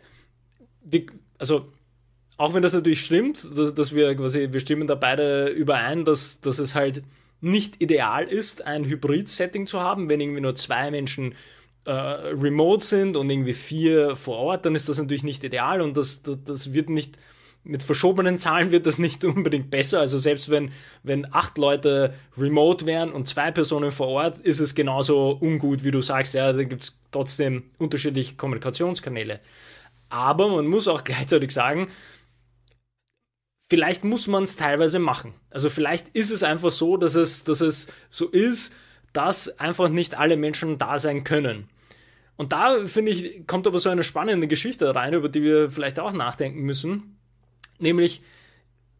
wir, 0.82 1.06
also, 1.38 1.72
auch 2.36 2.54
wenn 2.54 2.62
das 2.62 2.74
natürlich 2.74 3.04
stimmt, 3.04 3.44
dass, 3.56 3.74
dass, 3.74 3.94
wir 3.94 4.14
quasi, 4.14 4.48
wir 4.52 4.60
stimmen 4.60 4.86
da 4.86 4.94
beide 4.94 5.48
überein, 5.48 6.04
dass, 6.04 6.40
dass 6.40 6.58
es 6.58 6.74
halt 6.74 7.02
nicht 7.40 7.82
ideal 7.82 8.26
ist, 8.26 8.64
ein 8.66 8.84
Hybrid-Setting 8.84 9.66
zu 9.66 9.80
haben, 9.80 10.08
wenn 10.08 10.20
irgendwie 10.20 10.40
nur 10.40 10.54
zwei 10.54 10.90
Menschen 10.90 11.34
äh, 11.84 11.92
remote 11.92 12.84
sind 12.84 13.16
und 13.16 13.30
irgendwie 13.30 13.52
vier 13.52 14.16
vor 14.16 14.36
Ort, 14.38 14.66
dann 14.66 14.74
ist 14.74 14.88
das 14.88 14.98
natürlich 14.98 15.22
nicht 15.22 15.44
ideal 15.44 15.80
und 15.80 15.96
das, 15.96 16.22
das, 16.22 16.38
das 16.44 16.72
wird 16.72 16.90
nicht 16.90 17.18
mit 17.66 17.82
verschobenen 17.82 18.38
Zahlen 18.38 18.70
wird 18.72 18.86
das 18.86 18.98
nicht 18.98 19.24
unbedingt 19.24 19.70
besser. 19.70 20.00
Also 20.00 20.18
selbst 20.18 20.48
wenn, 20.50 20.70
wenn 21.02 21.32
acht 21.34 21.58
Leute 21.58 22.14
remote 22.36 22.86
wären 22.86 23.12
und 23.12 23.28
zwei 23.28 23.50
Personen 23.50 23.92
vor 23.92 24.08
Ort, 24.08 24.38
ist 24.40 24.60
es 24.60 24.74
genauso 24.74 25.36
ungut, 25.40 25.84
wie 25.84 25.90
du 25.90 26.00
sagst. 26.00 26.34
Ja, 26.34 26.52
da 26.52 26.62
gibt 26.62 26.82
es 26.82 27.00
trotzdem 27.10 27.64
unterschiedliche 27.78 28.36
Kommunikationskanäle. 28.36 29.40
Aber 30.08 30.48
man 30.48 30.66
muss 30.66 30.88
auch 30.88 31.04
gleichzeitig 31.04 31.50
sagen, 31.50 31.88
vielleicht 33.68 34.04
muss 34.04 34.26
man 34.28 34.44
es 34.44 34.56
teilweise 34.56 34.98
machen. 34.98 35.34
Also 35.50 35.70
vielleicht 35.70 36.08
ist 36.08 36.30
es 36.30 36.42
einfach 36.42 36.72
so, 36.72 36.96
dass 36.96 37.14
es, 37.14 37.44
dass 37.44 37.60
es 37.60 37.88
so 38.10 38.28
ist, 38.28 38.72
dass 39.12 39.48
einfach 39.58 39.88
nicht 39.88 40.18
alle 40.18 40.36
Menschen 40.36 40.78
da 40.78 40.98
sein 40.98 41.24
können. 41.24 41.68
Und 42.36 42.52
da, 42.52 42.84
finde 42.86 43.12
ich, 43.12 43.46
kommt 43.46 43.66
aber 43.66 43.78
so 43.78 43.88
eine 43.88 44.02
spannende 44.02 44.46
Geschichte 44.46 44.94
rein, 44.94 45.14
über 45.14 45.28
die 45.28 45.42
wir 45.42 45.70
vielleicht 45.70 45.98
auch 45.98 46.12
nachdenken 46.12 46.60
müssen. 46.60 47.15
Nämlich, 47.78 48.22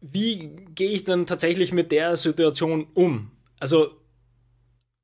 wie 0.01 0.51
gehe 0.75 0.91
ich 0.91 1.03
dann 1.03 1.25
tatsächlich 1.25 1.73
mit 1.73 1.91
der 1.91 2.15
Situation 2.17 2.87
um? 2.93 3.31
Also, 3.59 3.91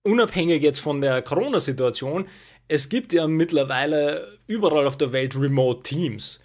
unabhängig 0.04 0.62
jetzt 0.62 0.80
von 0.80 1.02
der 1.02 1.22
Corona-Situation, 1.22 2.28
es 2.68 2.90
gibt 2.90 3.14
ja 3.14 3.28
mittlerweile 3.28 4.40
überall 4.48 4.88
auf 4.88 4.98
der 4.98 5.12
Welt 5.12 5.36
Remote 5.36 5.84
Teams. 5.84 6.40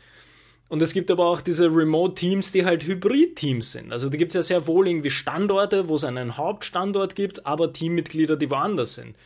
Und 0.68 0.82
es 0.82 0.92
gibt 0.92 1.10
aber 1.10 1.26
auch 1.26 1.40
diese 1.40 1.74
Remote-Teams, 1.74 2.52
die 2.52 2.64
halt 2.64 2.86
Hybrid-Teams 2.86 3.72
sind. 3.72 3.90
Also 3.90 4.10
da 4.10 4.18
gibt 4.18 4.32
es 4.32 4.34
ja 4.34 4.42
sehr 4.42 4.66
wohl 4.66 4.86
irgendwie 4.86 5.10
Standorte, 5.10 5.88
wo 5.88 5.94
es 5.94 6.04
einen 6.04 6.36
Hauptstandort 6.36 7.14
gibt, 7.14 7.46
aber 7.46 7.72
Teammitglieder, 7.72 8.36
die 8.36 8.50
woanders 8.50 8.94
sind. 8.94 9.16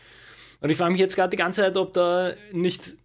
Und 0.60 0.70
ich 0.70 0.78
frage 0.78 0.92
mich 0.92 1.00
jetzt 1.00 1.16
gerade 1.16 1.30
die 1.30 1.36
ganze 1.36 1.62
Zeit, 1.62 1.76
ob 1.76 1.92
da 1.94 2.34
nicht, 2.52 2.96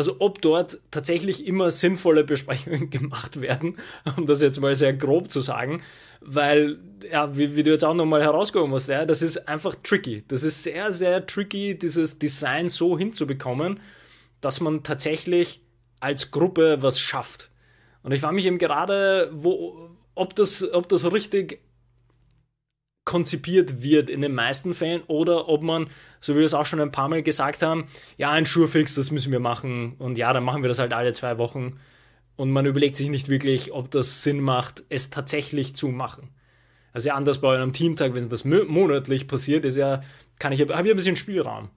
also 0.00 0.16
ob 0.18 0.40
dort 0.40 0.80
tatsächlich 0.90 1.46
immer 1.46 1.70
sinnvolle 1.70 2.24
Besprechungen 2.24 2.88
gemacht 2.90 3.42
werden, 3.42 3.76
um 4.16 4.24
das 4.24 4.40
jetzt 4.40 4.58
mal 4.58 4.74
sehr 4.74 4.94
grob 4.94 5.30
zu 5.30 5.42
sagen, 5.42 5.82
weil, 6.22 6.78
ja, 7.12 7.36
wie, 7.36 7.54
wie 7.54 7.62
du 7.62 7.70
jetzt 7.70 7.84
auch 7.84 7.92
nochmal 7.92 8.22
herausgehoben 8.22 8.72
hast, 8.72 8.88
ja, 8.88 9.04
das 9.04 9.20
ist 9.20 9.46
einfach 9.46 9.74
tricky. 9.82 10.24
Das 10.28 10.42
ist 10.42 10.62
sehr, 10.62 10.90
sehr 10.92 11.26
tricky, 11.26 11.78
dieses 11.78 12.18
Design 12.18 12.70
so 12.70 12.96
hinzubekommen, 12.96 13.80
dass 14.40 14.62
man 14.62 14.84
tatsächlich 14.84 15.60
als 16.00 16.30
Gruppe 16.30 16.78
was 16.80 16.98
schafft. 16.98 17.50
Und 18.02 18.12
ich 18.12 18.22
frage 18.22 18.36
mich 18.36 18.46
eben 18.46 18.56
gerade, 18.56 19.28
wo, 19.34 19.90
ob, 20.14 20.34
das, 20.34 20.66
ob 20.72 20.88
das 20.88 21.12
richtig 21.12 21.60
konzipiert 23.10 23.82
wird 23.82 24.08
in 24.08 24.20
den 24.20 24.36
meisten 24.36 24.72
Fällen 24.72 25.02
oder 25.08 25.48
ob 25.48 25.62
man, 25.62 25.88
so 26.20 26.34
wie 26.34 26.38
wir 26.38 26.44
es 26.44 26.54
auch 26.54 26.64
schon 26.64 26.80
ein 26.80 26.92
paar 26.92 27.08
Mal 27.08 27.24
gesagt 27.24 27.60
haben, 27.60 27.88
ja, 28.18 28.30
ein 28.30 28.44
Surefix, 28.44 28.94
das 28.94 29.10
müssen 29.10 29.32
wir 29.32 29.40
machen 29.40 29.96
und 29.98 30.16
ja, 30.16 30.32
dann 30.32 30.44
machen 30.44 30.62
wir 30.62 30.68
das 30.68 30.78
halt 30.78 30.92
alle 30.92 31.12
zwei 31.12 31.36
Wochen 31.36 31.80
und 32.36 32.52
man 32.52 32.66
überlegt 32.66 32.94
sich 32.94 33.08
nicht 33.08 33.28
wirklich, 33.28 33.72
ob 33.72 33.90
das 33.90 34.22
Sinn 34.22 34.40
macht, 34.40 34.84
es 34.90 35.10
tatsächlich 35.10 35.74
zu 35.74 35.88
machen. 35.88 36.28
Also 36.92 37.08
ja, 37.08 37.16
anders 37.16 37.40
bei 37.40 37.52
einem 37.52 37.72
Teamtag, 37.72 38.14
wenn 38.14 38.28
das 38.28 38.44
monatlich 38.44 39.26
passiert, 39.26 39.64
ist 39.64 39.76
ja, 39.76 40.04
kann 40.38 40.52
ich, 40.52 40.60
habe 40.60 40.72
ich 40.72 40.78
ein 40.78 40.96
bisschen 40.96 41.16
Spielraum. 41.16 41.68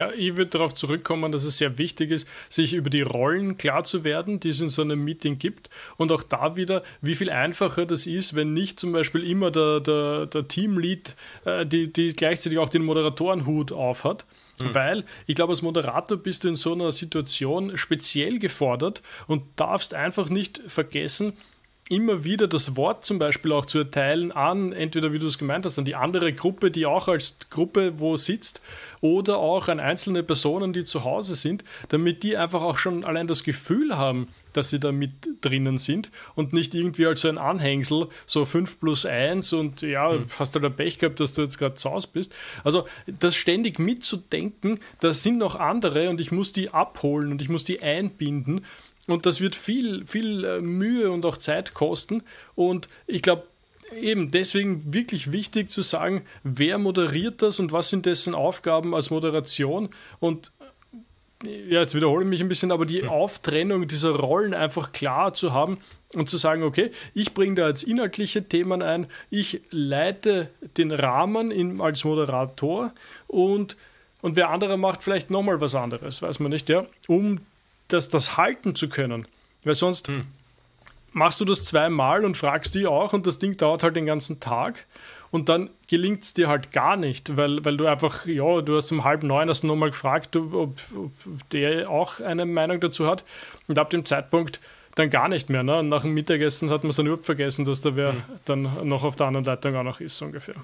Ja, 0.00 0.10
ich 0.12 0.36
würde 0.36 0.50
darauf 0.50 0.74
zurückkommen, 0.74 1.30
dass 1.30 1.44
es 1.44 1.58
sehr 1.58 1.76
wichtig 1.76 2.10
ist, 2.10 2.26
sich 2.48 2.72
über 2.72 2.88
die 2.88 3.02
Rollen 3.02 3.58
klar 3.58 3.84
zu 3.84 4.02
werden, 4.02 4.40
die 4.40 4.48
es 4.48 4.60
in 4.62 4.70
so 4.70 4.80
einem 4.80 5.04
Meeting 5.04 5.38
gibt. 5.38 5.68
Und 5.98 6.10
auch 6.10 6.22
da 6.22 6.56
wieder, 6.56 6.82
wie 7.02 7.14
viel 7.14 7.28
einfacher 7.28 7.84
das 7.84 8.06
ist, 8.06 8.34
wenn 8.34 8.54
nicht 8.54 8.80
zum 8.80 8.92
Beispiel 8.92 9.28
immer 9.28 9.50
der, 9.50 9.80
der, 9.80 10.24
der 10.24 10.48
Teamlead, 10.48 11.14
äh, 11.44 11.66
die, 11.66 11.92
die 11.92 12.14
gleichzeitig 12.14 12.58
auch 12.58 12.70
den 12.70 12.82
Moderatorenhut 12.84 13.72
aufhat. 13.72 14.24
Mhm. 14.58 14.74
Weil 14.74 15.04
ich 15.26 15.34
glaube, 15.34 15.52
als 15.52 15.60
Moderator 15.60 16.16
bist 16.16 16.44
du 16.44 16.48
in 16.48 16.56
so 16.56 16.72
einer 16.72 16.92
Situation 16.92 17.76
speziell 17.76 18.38
gefordert 18.38 19.02
und 19.26 19.42
darfst 19.56 19.92
einfach 19.92 20.30
nicht 20.30 20.62
vergessen, 20.66 21.34
immer 21.90 22.22
wieder 22.22 22.46
das 22.46 22.76
Wort 22.76 23.04
zum 23.04 23.18
Beispiel 23.18 23.50
auch 23.50 23.66
zu 23.66 23.78
erteilen 23.78 24.30
an, 24.30 24.72
entweder 24.72 25.12
wie 25.12 25.18
du 25.18 25.26
es 25.26 25.38
gemeint 25.38 25.66
hast, 25.66 25.76
an 25.76 25.84
die 25.84 25.96
andere 25.96 26.32
Gruppe, 26.32 26.70
die 26.70 26.86
auch 26.86 27.08
als 27.08 27.36
Gruppe 27.50 27.98
wo 27.98 28.16
sitzt, 28.16 28.62
oder 29.00 29.38
auch 29.38 29.66
an 29.68 29.80
einzelne 29.80 30.22
Personen, 30.22 30.72
die 30.72 30.84
zu 30.84 31.04
Hause 31.04 31.34
sind, 31.34 31.64
damit 31.88 32.22
die 32.22 32.36
einfach 32.36 32.62
auch 32.62 32.78
schon 32.78 33.04
allein 33.04 33.26
das 33.26 33.42
Gefühl 33.42 33.98
haben, 33.98 34.28
dass 34.52 34.70
sie 34.70 34.78
da 34.78 34.92
mit 34.92 35.12
drinnen 35.40 35.78
sind 35.78 36.10
und 36.34 36.52
nicht 36.52 36.74
irgendwie 36.74 37.06
als 37.06 37.22
so 37.22 37.28
ein 37.28 37.38
Anhängsel, 37.38 38.08
so 38.26 38.44
5 38.44 38.78
plus 38.78 39.04
1 39.04 39.52
und 39.52 39.82
ja, 39.82 40.12
mhm. 40.12 40.26
hast 40.38 40.54
halt 40.54 40.64
ein 40.64 40.74
Pech 40.74 40.98
gehabt, 40.98 41.18
dass 41.18 41.34
du 41.34 41.42
jetzt 41.42 41.58
gerade 41.58 41.74
zu 41.74 41.90
Hause 41.90 42.08
bist. 42.12 42.32
Also 42.62 42.86
das 43.06 43.34
ständig 43.34 43.78
mitzudenken, 43.78 44.78
da 45.00 45.12
sind 45.12 45.38
noch 45.38 45.56
andere 45.56 46.08
und 46.08 46.20
ich 46.20 46.30
muss 46.30 46.52
die 46.52 46.70
abholen 46.70 47.32
und 47.32 47.42
ich 47.42 47.48
muss 47.48 47.64
die 47.64 47.80
einbinden 47.80 48.64
und 49.06 49.26
das 49.26 49.40
wird 49.40 49.54
viel, 49.54 50.06
viel 50.06 50.44
äh, 50.44 50.60
Mühe 50.60 51.10
und 51.10 51.24
auch 51.24 51.36
Zeit 51.36 51.74
kosten. 51.74 52.22
Und 52.54 52.88
ich 53.06 53.22
glaube, 53.22 53.44
eben 53.98 54.30
deswegen 54.30 54.92
wirklich 54.92 55.32
wichtig 55.32 55.70
zu 55.70 55.82
sagen, 55.82 56.22
wer 56.42 56.78
moderiert 56.78 57.42
das 57.42 57.60
und 57.60 57.72
was 57.72 57.90
sind 57.90 58.06
dessen 58.06 58.34
Aufgaben 58.34 58.94
als 58.94 59.10
Moderation. 59.10 59.88
Und 60.20 60.52
ja, 61.42 61.80
jetzt 61.80 61.94
wiederhole 61.94 62.24
ich 62.24 62.28
mich 62.28 62.40
ein 62.40 62.48
bisschen, 62.48 62.70
aber 62.70 62.84
die 62.84 63.04
Auftrennung 63.06 63.88
dieser 63.88 64.10
Rollen 64.10 64.52
einfach 64.52 64.92
klar 64.92 65.32
zu 65.32 65.52
haben 65.52 65.78
und 66.14 66.28
zu 66.28 66.36
sagen, 66.36 66.62
okay, 66.62 66.90
ich 67.14 67.32
bringe 67.32 67.54
da 67.54 67.68
jetzt 67.68 67.82
inhaltliche 67.82 68.44
Themen 68.46 68.82
ein, 68.82 69.06
ich 69.30 69.62
leite 69.70 70.50
den 70.76 70.92
Rahmen 70.92 71.50
in, 71.50 71.80
als 71.80 72.04
Moderator 72.04 72.92
und, 73.26 73.76
und 74.20 74.36
wer 74.36 74.50
andere 74.50 74.76
macht 74.76 75.02
vielleicht 75.02 75.30
nochmal 75.30 75.60
was 75.62 75.74
anderes, 75.74 76.20
weiß 76.20 76.40
man 76.40 76.50
nicht, 76.50 76.68
ja, 76.68 76.84
um 77.08 77.40
das, 77.92 78.08
das 78.08 78.36
halten 78.36 78.74
zu 78.74 78.88
können. 78.88 79.26
Weil 79.64 79.74
sonst 79.74 80.08
hm. 80.08 80.26
machst 81.12 81.40
du 81.40 81.44
das 81.44 81.64
zweimal 81.64 82.24
und 82.24 82.36
fragst 82.36 82.74
die 82.74 82.86
auch 82.86 83.12
und 83.12 83.26
das 83.26 83.38
Ding 83.38 83.56
dauert 83.56 83.82
halt 83.82 83.96
den 83.96 84.06
ganzen 84.06 84.40
Tag 84.40 84.86
und 85.30 85.48
dann 85.48 85.70
gelingt 85.88 86.24
es 86.24 86.34
dir 86.34 86.48
halt 86.48 86.72
gar 86.72 86.96
nicht, 86.96 87.36
weil, 87.36 87.64
weil 87.64 87.76
du 87.76 87.86
einfach, 87.86 88.26
ja, 88.26 88.60
du 88.62 88.76
hast 88.76 88.90
um 88.90 89.04
halb 89.04 89.22
neun 89.22 89.48
hast 89.48 89.62
nochmal 89.62 89.90
gefragt, 89.90 90.34
ob, 90.36 90.54
ob, 90.54 90.72
der 91.52 91.88
auch 91.88 92.20
eine 92.20 92.46
Meinung 92.46 92.80
dazu 92.80 93.06
hat 93.06 93.24
und 93.68 93.78
ab 93.78 93.90
dem 93.90 94.04
Zeitpunkt 94.04 94.60
dann 94.96 95.08
gar 95.08 95.28
nicht 95.28 95.48
mehr. 95.48 95.62
Ne? 95.62 95.78
Und 95.78 95.88
nach 95.88 96.02
dem 96.02 96.14
Mittagessen 96.14 96.70
hat 96.70 96.82
man 96.82 96.90
es 96.90 96.96
dann 96.96 97.06
überhaupt 97.06 97.26
vergessen, 97.26 97.64
dass 97.64 97.80
da 97.80 97.94
wer 97.94 98.12
hm. 98.12 98.22
dann 98.44 98.88
noch 98.88 99.04
auf 99.04 99.16
der 99.16 99.28
anderen 99.28 99.44
Leitung 99.44 99.76
auch 99.76 99.84
noch 99.84 100.00
ist, 100.00 100.16
so 100.16 100.24
ungefähr. 100.24 100.56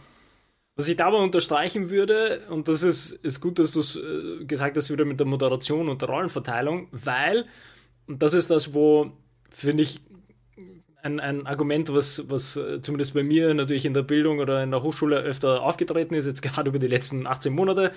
Was 0.76 0.88
ich 0.88 0.97
dabei 0.97 1.16
unterstreichen 1.16 1.88
würde, 1.88 2.42
und 2.50 2.68
das 2.68 2.83
ist, 2.83 3.12
ist 3.12 3.40
gut, 3.40 3.59
dass 3.59 3.73
du 3.73 3.80
es 3.80 3.97
äh, 3.97 4.45
gesagt 4.45 4.76
hast, 4.76 4.90
wieder 4.90 5.06
mit 5.06 5.18
der 5.18 5.26
Moderation 5.26 5.88
und 5.88 6.02
der 6.02 6.11
Rollenverteilung, 6.11 6.88
weil, 6.92 7.47
und 8.06 8.23
das 8.23 8.35
ist 8.35 8.50
das, 8.50 8.75
wo, 8.75 9.11
finde 9.49 9.85
ich, 9.85 10.02
ein, 11.02 11.18
ein 11.18 11.47
Argument, 11.47 11.95
was, 11.95 12.28
was 12.28 12.56
äh, 12.56 12.83
zumindest 12.83 13.14
bei 13.14 13.23
mir 13.23 13.54
natürlich 13.54 13.87
in 13.87 13.95
der 13.95 14.02
Bildung 14.02 14.38
oder 14.38 14.62
in 14.62 14.71
der 14.71 14.83
Hochschule 14.83 15.16
öfter 15.18 15.62
aufgetreten 15.62 16.14
ist, 16.14 16.26
jetzt 16.26 16.42
gerade 16.42 16.68
über 16.68 16.78
die 16.78 16.88
letzten 16.88 17.26
18 17.26 17.54
Monate, 17.54 17.92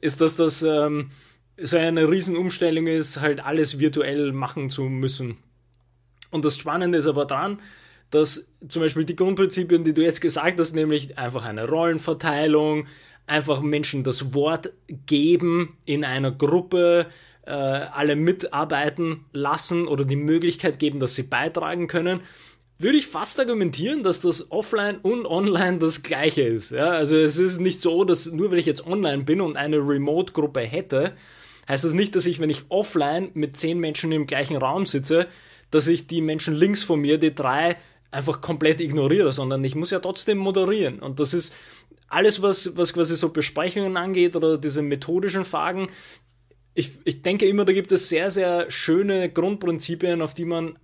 ist, 0.00 0.20
dass 0.20 0.36
das 0.36 0.62
ähm, 0.62 1.10
so 1.56 1.78
eine 1.78 2.08
Riesenumstellung 2.08 2.86
ist, 2.86 3.20
halt 3.20 3.44
alles 3.44 3.80
virtuell 3.80 4.32
machen 4.32 4.70
zu 4.70 4.82
müssen. 4.84 5.38
Und 6.30 6.44
das 6.44 6.56
Spannende 6.56 6.98
ist 6.98 7.08
aber 7.08 7.24
dran, 7.24 7.60
dass 8.10 8.46
zum 8.66 8.82
Beispiel 8.82 9.04
die 9.04 9.16
Grundprinzipien, 9.16 9.84
die 9.84 9.94
du 9.94 10.02
jetzt 10.02 10.20
gesagt 10.20 10.58
hast, 10.58 10.74
nämlich 10.74 11.16
einfach 11.18 11.44
eine 11.44 11.68
Rollenverteilung, 11.68 12.86
einfach 13.26 13.60
Menschen 13.60 14.04
das 14.04 14.34
Wort 14.34 14.72
geben 15.06 15.76
in 15.84 16.04
einer 16.04 16.32
Gruppe, 16.32 17.06
äh, 17.46 17.50
alle 17.50 18.16
mitarbeiten 18.16 19.24
lassen 19.32 19.86
oder 19.86 20.04
die 20.04 20.16
Möglichkeit 20.16 20.78
geben, 20.78 21.00
dass 21.00 21.14
sie 21.14 21.22
beitragen 21.22 21.86
können, 21.86 22.20
würde 22.78 22.98
ich 22.98 23.06
fast 23.06 23.38
argumentieren, 23.38 24.02
dass 24.02 24.20
das 24.20 24.50
offline 24.50 24.98
und 25.02 25.26
online 25.26 25.78
das 25.78 26.02
gleiche 26.02 26.42
ist. 26.42 26.70
Ja, 26.70 26.90
also 26.90 27.16
es 27.16 27.38
ist 27.38 27.60
nicht 27.60 27.80
so, 27.80 28.04
dass 28.04 28.26
nur 28.26 28.50
weil 28.50 28.58
ich 28.58 28.66
jetzt 28.66 28.86
online 28.86 29.24
bin 29.24 29.40
und 29.40 29.56
eine 29.56 29.76
Remote-Gruppe 29.76 30.60
hätte, 30.60 31.14
heißt 31.68 31.84
das 31.84 31.92
nicht, 31.92 32.16
dass 32.16 32.26
ich, 32.26 32.40
wenn 32.40 32.50
ich 32.50 32.64
offline 32.68 33.30
mit 33.34 33.56
zehn 33.56 33.78
Menschen 33.78 34.12
im 34.12 34.26
gleichen 34.26 34.56
Raum 34.56 34.86
sitze, 34.86 35.28
dass 35.70 35.88
ich 35.88 36.06
die 36.06 36.22
Menschen 36.22 36.54
links 36.54 36.82
von 36.82 37.00
mir, 37.00 37.18
die 37.18 37.34
drei 37.34 37.76
einfach 38.10 38.40
komplett 38.40 38.80
ignoriere, 38.80 39.32
sondern 39.32 39.62
ich 39.64 39.74
muss 39.74 39.90
ja 39.90 40.00
trotzdem 40.00 40.38
moderieren. 40.38 40.98
Und 40.98 41.20
das 41.20 41.34
ist 41.34 41.54
alles, 42.08 42.42
was, 42.42 42.76
was 42.76 42.92
quasi 42.92 43.16
so 43.16 43.28
Besprechungen 43.30 43.96
angeht 43.96 44.36
oder 44.36 44.58
diese 44.58 44.82
methodischen 44.82 45.44
Fragen. 45.44 45.88
Ich, 46.74 46.90
ich 47.04 47.22
denke 47.22 47.46
immer, 47.46 47.64
da 47.64 47.72
gibt 47.72 47.92
es 47.92 48.08
sehr, 48.08 48.30
sehr 48.30 48.70
schöne 48.70 49.30
Grundprinzipien, 49.30 50.22
auf 50.22 50.34
die 50.34 50.44
man 50.44 50.78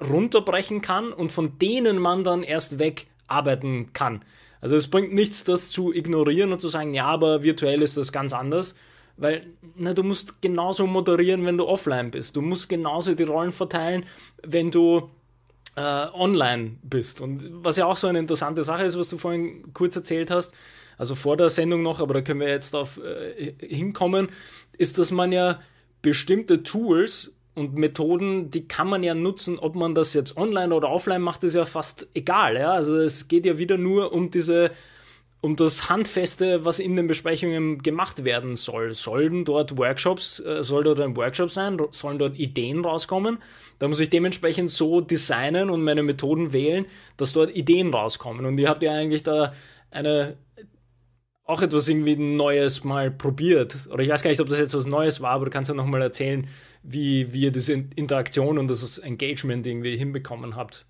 runterbrechen 0.00 0.82
kann 0.82 1.12
und 1.12 1.30
von 1.30 1.58
denen 1.58 1.98
man 1.98 2.24
dann 2.24 2.42
erst 2.42 2.78
wegarbeiten 2.78 3.92
kann. 3.92 4.24
Also 4.60 4.76
es 4.76 4.88
bringt 4.88 5.12
nichts, 5.12 5.44
das 5.44 5.70
zu 5.70 5.92
ignorieren 5.92 6.52
und 6.52 6.60
zu 6.60 6.68
sagen, 6.68 6.94
ja, 6.94 7.06
aber 7.06 7.42
virtuell 7.42 7.82
ist 7.82 7.96
das 7.96 8.12
ganz 8.12 8.32
anders. 8.32 8.74
Weil 9.16 9.46
na, 9.76 9.92
du 9.92 10.02
musst 10.02 10.40
genauso 10.40 10.86
moderieren, 10.86 11.44
wenn 11.44 11.58
du 11.58 11.66
offline 11.66 12.10
bist. 12.10 12.34
Du 12.36 12.40
musst 12.40 12.68
genauso 12.68 13.14
die 13.14 13.22
Rollen 13.24 13.52
verteilen, 13.52 14.06
wenn 14.42 14.70
du 14.70 15.10
äh, 15.76 15.80
online 15.80 16.76
bist. 16.82 17.20
Und 17.20 17.64
was 17.64 17.76
ja 17.76 17.86
auch 17.86 17.96
so 17.96 18.06
eine 18.06 18.18
interessante 18.18 18.64
Sache 18.64 18.84
ist, 18.84 18.98
was 18.98 19.08
du 19.08 19.18
vorhin 19.18 19.72
kurz 19.72 19.96
erzählt 19.96 20.30
hast, 20.30 20.54
also 20.98 21.14
vor 21.14 21.36
der 21.36 21.50
Sendung 21.50 21.82
noch, 21.82 22.00
aber 22.00 22.14
da 22.14 22.20
können 22.20 22.40
wir 22.40 22.48
jetzt 22.48 22.74
auf 22.74 23.00
äh, 23.02 23.54
hinkommen, 23.58 24.28
ist, 24.76 24.98
dass 24.98 25.10
man 25.10 25.32
ja 25.32 25.60
bestimmte 26.02 26.62
Tools 26.62 27.36
und 27.54 27.74
Methoden, 27.74 28.50
die 28.50 28.66
kann 28.66 28.88
man 28.88 29.02
ja 29.02 29.14
nutzen, 29.14 29.58
ob 29.58 29.74
man 29.74 29.94
das 29.94 30.14
jetzt 30.14 30.36
online 30.36 30.74
oder 30.74 30.90
offline 30.90 31.22
macht, 31.22 31.44
ist 31.44 31.54
ja 31.54 31.64
fast 31.64 32.08
egal. 32.14 32.56
Ja? 32.56 32.72
Also 32.72 32.96
es 32.96 33.28
geht 33.28 33.44
ja 33.46 33.58
wieder 33.58 33.78
nur 33.78 34.12
um 34.12 34.30
diese 34.30 34.70
um 35.42 35.56
das 35.56 35.90
Handfeste, 35.90 36.64
was 36.64 36.78
in 36.78 36.94
den 36.94 37.08
Besprechungen 37.08 37.82
gemacht 37.82 38.24
werden 38.24 38.54
soll. 38.54 38.94
Sollen 38.94 39.44
dort 39.44 39.76
Workshops, 39.76 40.38
äh, 40.38 40.62
soll 40.62 40.84
dort 40.84 41.00
ein 41.00 41.16
Workshop 41.16 41.50
sein, 41.50 41.78
sollen 41.90 42.18
dort 42.18 42.38
Ideen 42.38 42.84
rauskommen? 42.84 43.38
Da 43.80 43.88
muss 43.88 43.98
ich 43.98 44.08
dementsprechend 44.08 44.70
so 44.70 45.00
designen 45.00 45.68
und 45.68 45.82
meine 45.82 46.04
Methoden 46.04 46.52
wählen, 46.52 46.86
dass 47.16 47.32
dort 47.32 47.54
Ideen 47.56 47.92
rauskommen. 47.92 48.46
Und 48.46 48.56
ihr 48.56 48.68
habt 48.68 48.84
ja 48.84 48.92
eigentlich 48.92 49.24
da 49.24 49.52
eine 49.90 50.36
auch 51.44 51.60
etwas 51.60 51.88
irgendwie 51.88 52.14
Neues 52.16 52.84
mal 52.84 53.10
probiert. 53.10 53.88
Oder 53.90 54.04
ich 54.04 54.08
weiß 54.08 54.22
gar 54.22 54.30
nicht, 54.30 54.40
ob 54.40 54.48
das 54.48 54.60
jetzt 54.60 54.74
was 54.74 54.86
Neues 54.86 55.20
war, 55.20 55.32
aber 55.32 55.46
du 55.46 55.50
kannst 55.50 55.68
ja 55.68 55.74
nochmal 55.74 56.02
erzählen, 56.02 56.46
wie, 56.84 57.32
wie 57.32 57.42
ihr 57.42 57.50
diese 57.50 57.72
Interaktion 57.72 58.58
und 58.58 58.70
das 58.70 58.98
Engagement 58.98 59.66
irgendwie 59.66 59.96
hinbekommen 59.96 60.54
habt 60.54 60.86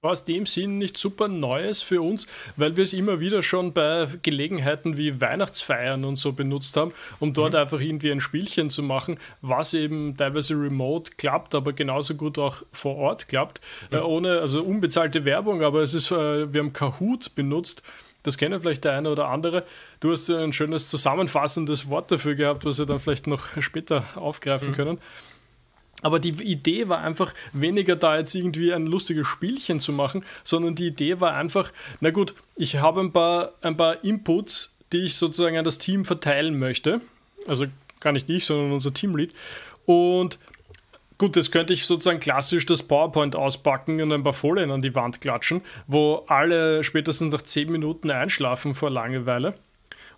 war 0.00 0.12
aus 0.12 0.24
dem 0.24 0.46
Sinn 0.46 0.78
nicht 0.78 0.96
super 0.96 1.26
Neues 1.26 1.82
für 1.82 2.00
uns, 2.00 2.26
weil 2.56 2.76
wir 2.76 2.84
es 2.84 2.92
immer 2.92 3.18
wieder 3.18 3.42
schon 3.42 3.72
bei 3.72 4.06
Gelegenheiten 4.22 4.96
wie 4.96 5.20
Weihnachtsfeiern 5.20 6.04
und 6.04 6.16
so 6.16 6.32
benutzt 6.32 6.76
haben, 6.76 6.92
um 7.18 7.32
dort 7.32 7.54
mhm. 7.54 7.60
einfach 7.60 7.80
irgendwie 7.80 8.12
ein 8.12 8.20
Spielchen 8.20 8.70
zu 8.70 8.82
machen, 8.82 9.18
was 9.42 9.74
eben 9.74 10.16
teilweise 10.16 10.54
remote 10.54 11.12
klappt, 11.16 11.54
aber 11.54 11.72
genauso 11.72 12.14
gut 12.14 12.38
auch 12.38 12.62
vor 12.72 12.96
Ort 12.96 13.28
klappt, 13.28 13.60
mhm. 13.90 13.96
äh, 13.96 14.00
ohne 14.00 14.38
also 14.38 14.62
unbezahlte 14.62 15.24
Werbung, 15.24 15.62
aber 15.62 15.82
es 15.82 15.94
ist, 15.94 16.12
äh, 16.12 16.52
wir 16.52 16.60
haben 16.60 16.72
Kahoot 16.72 17.34
benutzt. 17.34 17.82
Das 18.24 18.36
kennen 18.36 18.60
vielleicht 18.60 18.84
der 18.84 18.92
eine 18.92 19.10
oder 19.10 19.28
andere. 19.28 19.64
Du 20.00 20.10
hast 20.10 20.28
ein 20.28 20.52
schönes 20.52 20.90
zusammenfassendes 20.90 21.88
Wort 21.88 22.10
dafür 22.10 22.34
gehabt, 22.34 22.64
was 22.64 22.78
wir 22.78 22.86
dann 22.86 22.98
vielleicht 22.98 23.26
noch 23.26 23.60
später 23.62 24.04
aufgreifen 24.16 24.70
mhm. 24.70 24.74
können. 24.74 24.98
Aber 26.02 26.18
die 26.18 26.30
Idee 26.30 26.88
war 26.88 27.00
einfach 27.00 27.34
weniger 27.52 27.96
da 27.96 28.18
jetzt 28.18 28.34
irgendwie 28.34 28.72
ein 28.72 28.86
lustiges 28.86 29.26
Spielchen 29.26 29.80
zu 29.80 29.92
machen, 29.92 30.24
sondern 30.44 30.74
die 30.74 30.86
Idee 30.86 31.20
war 31.20 31.34
einfach, 31.34 31.72
na 32.00 32.10
gut, 32.10 32.34
ich 32.56 32.76
habe 32.76 33.00
ein 33.00 33.12
paar, 33.12 33.52
ein 33.62 33.76
paar 33.76 34.04
Inputs, 34.04 34.74
die 34.92 34.98
ich 34.98 35.16
sozusagen 35.16 35.58
an 35.58 35.64
das 35.64 35.78
Team 35.78 36.04
verteilen 36.04 36.58
möchte. 36.58 37.00
Also 37.46 37.66
gar 38.00 38.12
nicht 38.12 38.30
ich, 38.30 38.44
sondern 38.44 38.72
unser 38.72 38.94
Teamlead. 38.94 39.34
Und 39.86 40.38
gut, 41.18 41.36
jetzt 41.36 41.50
könnte 41.50 41.72
ich 41.72 41.86
sozusagen 41.86 42.20
klassisch 42.20 42.64
das 42.66 42.82
PowerPoint 42.82 43.34
auspacken 43.34 44.00
und 44.00 44.12
ein 44.12 44.22
paar 44.22 44.32
Folien 44.32 44.70
an 44.70 44.82
die 44.82 44.94
Wand 44.94 45.20
klatschen, 45.20 45.62
wo 45.86 46.24
alle 46.28 46.84
spätestens 46.84 47.32
nach 47.32 47.42
10 47.42 47.72
Minuten 47.72 48.10
einschlafen 48.10 48.74
vor 48.74 48.90
Langeweile. 48.90 49.54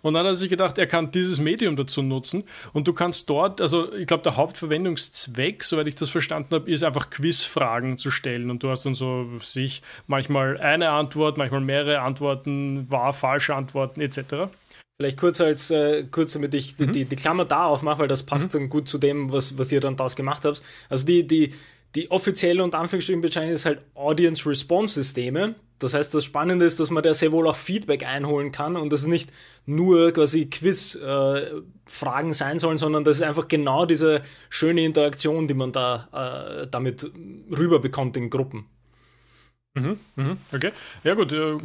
Und 0.01 0.13
dann 0.13 0.25
hat 0.25 0.31
er 0.31 0.35
sich 0.35 0.49
gedacht, 0.49 0.77
er 0.77 0.87
kann 0.87 1.11
dieses 1.11 1.39
Medium 1.39 1.75
dazu 1.75 2.01
nutzen 2.01 2.43
und 2.73 2.87
du 2.87 2.93
kannst 2.93 3.29
dort, 3.29 3.61
also 3.61 3.93
ich 3.93 4.07
glaube, 4.07 4.23
der 4.23 4.35
Hauptverwendungszweck, 4.35 5.63
soweit 5.63 5.87
ich 5.87 5.95
das 5.95 6.09
verstanden 6.09 6.55
habe, 6.55 6.71
ist 6.71 6.83
einfach 6.83 7.09
Quizfragen 7.09 7.97
zu 7.97 8.11
stellen 8.11 8.49
und 8.49 8.63
du 8.63 8.69
hast 8.69 8.85
dann 8.85 8.93
so 8.93 9.27
sich 9.41 9.81
manchmal 10.07 10.57
eine 10.57 10.89
Antwort, 10.89 11.37
manchmal 11.37 11.61
mehrere 11.61 12.01
Antworten, 12.01 12.89
wahr, 12.89 13.13
falsche 13.13 13.55
Antworten 13.55 14.01
etc. 14.01 14.49
Vielleicht 14.97 15.17
kurz 15.17 15.41
als 15.41 15.71
äh, 15.71 16.03
kurz, 16.11 16.33
damit 16.33 16.53
ich 16.53 16.77
mhm. 16.77 16.91
die, 16.91 17.05
die, 17.05 17.15
Klammer 17.15 17.45
da 17.45 17.65
aufmache, 17.65 17.99
weil 17.99 18.07
das 18.07 18.23
passt 18.23 18.53
mhm. 18.53 18.59
dann 18.59 18.69
gut 18.69 18.87
zu 18.87 18.97
dem, 18.97 19.31
was, 19.31 19.57
was 19.57 19.71
ihr 19.71 19.79
dann 19.79 19.95
daraus 19.95 20.15
gemacht 20.15 20.45
habt. 20.45 20.61
Also 20.89 21.05
die, 21.05 21.25
die, 21.25 21.55
die 21.95 22.11
offizielle 22.11 22.63
und 22.63 22.75
Anführungsstrichen 22.75 23.21
Bezeichnung 23.21 23.53
ist 23.53 23.65
halt 23.65 23.79
Audience 23.95 24.47
Response 24.47 24.93
Systeme. 24.93 25.55
Das 25.83 25.93
heißt, 25.93 26.13
das 26.13 26.25
Spannende 26.25 26.65
ist, 26.65 26.79
dass 26.79 26.91
man 26.91 27.03
da 27.03 27.13
sehr 27.13 27.31
wohl 27.31 27.47
auch 27.47 27.55
Feedback 27.55 28.05
einholen 28.05 28.51
kann 28.51 28.75
und 28.75 28.91
das 28.93 29.05
nicht 29.05 29.31
nur 29.65 30.11
quasi 30.11 30.45
Quiz-Fragen 30.45 32.29
äh, 32.29 32.33
sein 32.33 32.59
sollen, 32.59 32.77
sondern 32.77 33.03
das 33.03 33.17
ist 33.17 33.23
einfach 33.23 33.47
genau 33.47 33.85
diese 33.85 34.21
schöne 34.49 34.83
Interaktion, 34.83 35.47
die 35.47 35.53
man 35.53 35.71
da 35.71 36.61
äh, 36.63 36.67
damit 36.69 37.11
rüberbekommt 37.49 38.17
in 38.17 38.29
Gruppen. 38.29 38.65
Mhm, 39.73 39.99
mhm, 40.17 40.37
okay. 40.51 40.71
Ja 41.05 41.13
gut, 41.13 41.31
äh, 41.31 41.57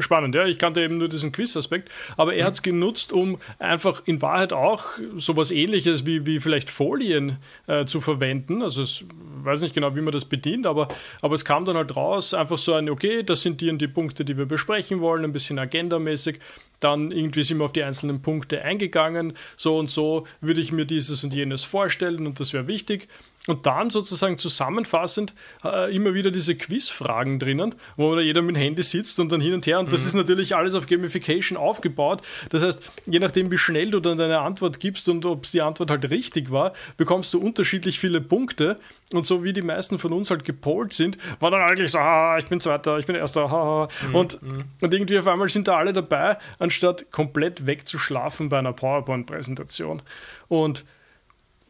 spannend. 0.00 0.34
Ja, 0.34 0.46
ich 0.46 0.58
kannte 0.58 0.80
eben 0.80 0.98
nur 0.98 1.08
diesen 1.08 1.30
Quiz-Aspekt, 1.30 1.90
aber 2.16 2.34
er 2.34 2.42
mhm. 2.42 2.46
hat 2.48 2.54
es 2.54 2.62
genutzt, 2.62 3.12
um 3.12 3.38
einfach 3.60 4.02
in 4.04 4.20
Wahrheit 4.20 4.52
auch 4.52 4.86
sowas 5.16 5.52
ähnliches 5.52 6.04
wie, 6.04 6.26
wie 6.26 6.40
vielleicht 6.40 6.70
Folien 6.70 7.36
äh, 7.68 7.84
zu 7.84 8.00
verwenden. 8.00 8.62
Also 8.62 8.82
ich 8.82 9.04
weiß 9.44 9.62
nicht 9.62 9.74
genau, 9.74 9.94
wie 9.96 10.00
man 10.00 10.12
das 10.12 10.24
bedient, 10.24 10.66
aber, 10.66 10.88
aber 11.20 11.34
es 11.34 11.44
kam 11.44 11.64
dann 11.64 11.76
halt 11.76 11.96
raus, 11.96 12.34
einfach 12.34 12.58
so 12.58 12.74
ein, 12.74 12.88
okay, 12.88 13.22
das 13.22 13.42
sind 13.42 13.60
die 13.60 13.70
und 13.70 13.80
die 13.80 13.88
Punkte, 13.88 14.24
die 14.24 14.36
wir 14.36 14.46
besprechen 14.46 15.00
wollen, 15.00 15.24
ein 15.24 15.32
bisschen 15.32 15.58
agendamäßig. 15.58 16.38
Dann 16.80 17.12
irgendwie 17.12 17.44
sind 17.44 17.58
wir 17.58 17.64
auf 17.64 17.72
die 17.72 17.84
einzelnen 17.84 18.22
Punkte 18.22 18.62
eingegangen. 18.62 19.34
So 19.56 19.78
und 19.78 19.88
so 19.88 20.26
würde 20.40 20.60
ich 20.60 20.72
mir 20.72 20.84
dieses 20.84 21.22
und 21.22 21.32
jenes 21.32 21.62
vorstellen 21.62 22.26
und 22.26 22.40
das 22.40 22.52
wäre 22.52 22.66
wichtig. 22.66 23.08
Und 23.48 23.66
dann 23.66 23.90
sozusagen 23.90 24.38
zusammenfassend 24.38 25.34
äh, 25.64 25.94
immer 25.94 26.14
wieder 26.14 26.30
diese 26.30 26.54
Quizfragen 26.54 27.40
drinnen, 27.40 27.74
wo 27.96 28.16
jeder 28.20 28.40
mit 28.40 28.54
dem 28.54 28.60
Handy 28.60 28.84
sitzt 28.84 29.18
und 29.18 29.32
dann 29.32 29.40
hin 29.40 29.54
und 29.54 29.66
her. 29.66 29.80
Und 29.80 29.92
das 29.92 30.02
mhm. 30.02 30.08
ist 30.08 30.14
natürlich 30.14 30.54
alles 30.54 30.76
auf 30.76 30.86
Gamification 30.86 31.58
aufgebaut. 31.58 32.22
Das 32.50 32.62
heißt, 32.62 32.80
je 33.06 33.18
nachdem, 33.18 33.50
wie 33.50 33.58
schnell 33.58 33.90
du 33.90 33.98
dann 33.98 34.16
deine 34.16 34.38
Antwort 34.38 34.78
gibst 34.78 35.08
und 35.08 35.26
ob 35.26 35.42
die 35.42 35.60
Antwort 35.60 35.90
halt 35.90 36.08
richtig 36.08 36.52
war, 36.52 36.72
bekommst 36.96 37.34
du 37.34 37.40
unterschiedlich 37.40 37.98
viele 37.98 38.20
Punkte. 38.20 38.76
Und 39.12 39.26
so 39.26 39.31
wie 39.44 39.52
die 39.52 39.62
meisten 39.62 39.98
von 39.98 40.12
uns 40.12 40.30
halt 40.30 40.44
gepolt 40.44 40.92
sind, 40.92 41.16
war 41.40 41.50
dann 41.50 41.62
eigentlich 41.62 41.92
so, 41.92 41.98
ah, 41.98 42.36
ich 42.38 42.46
bin 42.46 42.60
Zweiter, 42.60 42.98
ich 42.98 43.06
bin 43.06 43.16
Erster, 43.16 43.50
haha. 43.50 43.88
Mhm. 44.08 44.14
Und, 44.14 44.42
mhm. 44.42 44.64
und 44.80 44.94
irgendwie 44.94 45.18
auf 45.18 45.26
einmal 45.26 45.48
sind 45.48 45.68
da 45.68 45.76
alle 45.76 45.92
dabei, 45.92 46.38
anstatt 46.58 47.10
komplett 47.10 47.66
wegzuschlafen 47.66 48.48
bei 48.48 48.58
einer 48.58 48.72
PowerPoint-Präsentation. 48.72 50.02
Und 50.48 50.84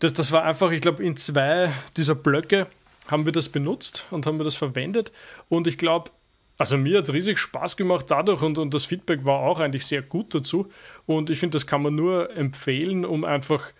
das, 0.00 0.12
das 0.12 0.32
war 0.32 0.44
einfach, 0.44 0.70
ich 0.72 0.80
glaube, 0.80 1.04
in 1.04 1.16
zwei 1.16 1.72
dieser 1.96 2.14
Blöcke 2.14 2.66
haben 3.08 3.24
wir 3.24 3.32
das 3.32 3.48
benutzt 3.48 4.06
und 4.10 4.26
haben 4.26 4.38
wir 4.38 4.44
das 4.44 4.56
verwendet. 4.56 5.12
Und 5.48 5.66
ich 5.66 5.78
glaube, 5.78 6.10
also 6.58 6.76
mir 6.76 6.98
hat 6.98 7.04
es 7.04 7.12
riesig 7.12 7.38
Spaß 7.38 7.76
gemacht 7.76 8.06
dadurch 8.08 8.42
und, 8.42 8.58
und 8.58 8.72
das 8.74 8.84
Feedback 8.84 9.24
war 9.24 9.40
auch 9.40 9.58
eigentlich 9.58 9.86
sehr 9.86 10.02
gut 10.02 10.34
dazu. 10.34 10.70
Und 11.06 11.30
ich 11.30 11.38
finde, 11.38 11.56
das 11.56 11.66
kann 11.66 11.82
man 11.82 11.94
nur 11.94 12.34
empfehlen, 12.36 13.04
um 13.04 13.24
einfach 13.24 13.72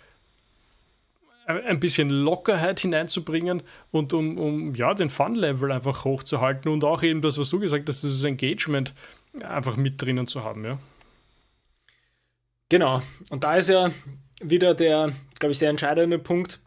ein 1.46 1.80
bisschen 1.80 2.08
Lockerheit 2.08 2.80
hineinzubringen 2.80 3.62
und 3.90 4.12
um, 4.12 4.38
um 4.38 4.74
ja, 4.74 4.94
den 4.94 5.10
Fun-Level 5.10 5.72
einfach 5.72 6.04
hochzuhalten 6.04 6.70
und 6.70 6.84
auch 6.84 7.02
eben 7.02 7.20
das, 7.20 7.38
was 7.38 7.50
du 7.50 7.58
gesagt 7.58 7.88
hast, 7.88 8.02
dieses 8.02 8.22
Engagement 8.24 8.94
einfach 9.42 9.76
mit 9.76 10.00
drinnen 10.00 10.26
zu 10.26 10.44
haben, 10.44 10.64
ja. 10.64 10.78
Genau. 12.68 13.02
Und 13.28 13.44
da 13.44 13.56
ist 13.56 13.68
ja 13.68 13.90
wieder 14.42 14.74
der, 14.74 15.12
glaube 15.38 15.52
ich, 15.52 15.58
der 15.58 15.68
entscheidende 15.68 16.18
Punkt. 16.18 16.60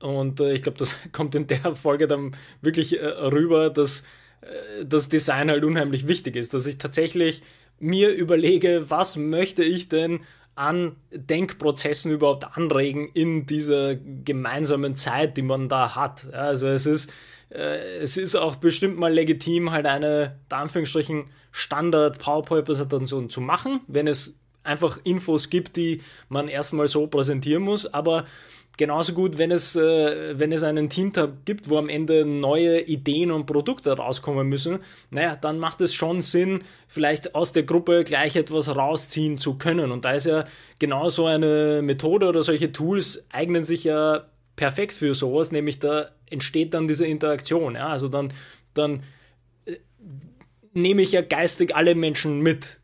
Und 0.00 0.40
äh, 0.40 0.54
ich 0.54 0.62
glaube, 0.62 0.78
das 0.78 0.96
kommt 1.12 1.34
in 1.34 1.46
der 1.46 1.74
Folge 1.74 2.06
dann 2.06 2.36
wirklich 2.62 2.98
äh, 2.98 3.04
rüber, 3.04 3.70
dass 3.70 4.02
äh, 4.40 4.86
das 4.86 5.08
Design 5.08 5.50
halt 5.50 5.64
unheimlich 5.64 6.08
wichtig 6.08 6.36
ist, 6.36 6.54
dass 6.54 6.66
ich 6.66 6.78
tatsächlich 6.78 7.42
mir 7.78 8.10
überlege, 8.12 8.88
was 8.88 9.16
möchte 9.16 9.62
ich 9.62 9.88
denn 9.88 10.20
an 10.60 10.96
Denkprozessen 11.10 12.12
überhaupt 12.12 12.44
anregen 12.54 13.08
in 13.14 13.46
dieser 13.46 13.94
gemeinsamen 13.94 14.94
Zeit, 14.94 15.38
die 15.38 15.42
man 15.42 15.70
da 15.70 15.96
hat. 15.96 16.34
Also 16.34 16.68
es 16.68 16.84
ist, 16.84 17.10
äh, 17.48 17.96
es 17.96 18.18
ist 18.18 18.36
auch 18.36 18.56
bestimmt 18.56 18.98
mal 18.98 19.10
legitim, 19.10 19.70
halt 19.70 19.86
eine, 19.86 20.38
da 20.50 20.58
Anführungsstrichen, 20.58 21.30
Standard 21.50 22.18
PowerPoint-Präsentation 22.18 23.30
zu 23.30 23.40
machen, 23.40 23.80
wenn 23.88 24.06
es 24.06 24.36
einfach 24.62 24.98
Infos 25.02 25.48
gibt, 25.48 25.78
die 25.78 26.02
man 26.28 26.46
erstmal 26.46 26.88
so 26.88 27.06
präsentieren 27.06 27.62
muss, 27.62 27.86
aber 27.86 28.26
genauso 28.80 29.12
gut, 29.12 29.36
wenn 29.36 29.50
es, 29.50 29.76
äh, 29.76 30.38
wenn 30.38 30.52
es 30.52 30.62
einen 30.62 30.88
Teamtab 30.88 31.44
gibt, 31.44 31.68
wo 31.68 31.76
am 31.76 31.90
Ende 31.90 32.24
neue 32.24 32.80
Ideen 32.80 33.30
und 33.30 33.44
Produkte 33.44 33.92
rauskommen 33.92 34.48
müssen, 34.48 34.78
naja, 35.10 35.36
dann 35.36 35.58
macht 35.58 35.82
es 35.82 35.94
schon 35.94 36.22
Sinn, 36.22 36.62
vielleicht 36.88 37.34
aus 37.34 37.52
der 37.52 37.62
Gruppe 37.62 38.04
gleich 38.04 38.36
etwas 38.36 38.74
rausziehen 38.74 39.36
zu 39.36 39.58
können. 39.58 39.92
Und 39.92 40.06
da 40.06 40.12
ist 40.12 40.24
ja 40.24 40.44
genau 40.78 41.10
so 41.10 41.26
eine 41.26 41.82
Methode 41.82 42.26
oder 42.26 42.42
solche 42.42 42.72
Tools 42.72 43.26
eignen 43.30 43.64
sich 43.64 43.84
ja 43.84 44.24
perfekt 44.56 44.94
für 44.94 45.14
sowas, 45.14 45.52
nämlich 45.52 45.78
da 45.78 46.08
entsteht 46.30 46.72
dann 46.72 46.88
diese 46.88 47.06
Interaktion. 47.06 47.74
Ja? 47.74 47.88
Also 47.88 48.08
dann, 48.08 48.32
dann 48.72 49.02
äh, 49.66 49.76
nehme 50.72 51.02
ich 51.02 51.12
ja 51.12 51.20
geistig 51.20 51.76
alle 51.76 51.94
Menschen 51.94 52.40
mit 52.40 52.80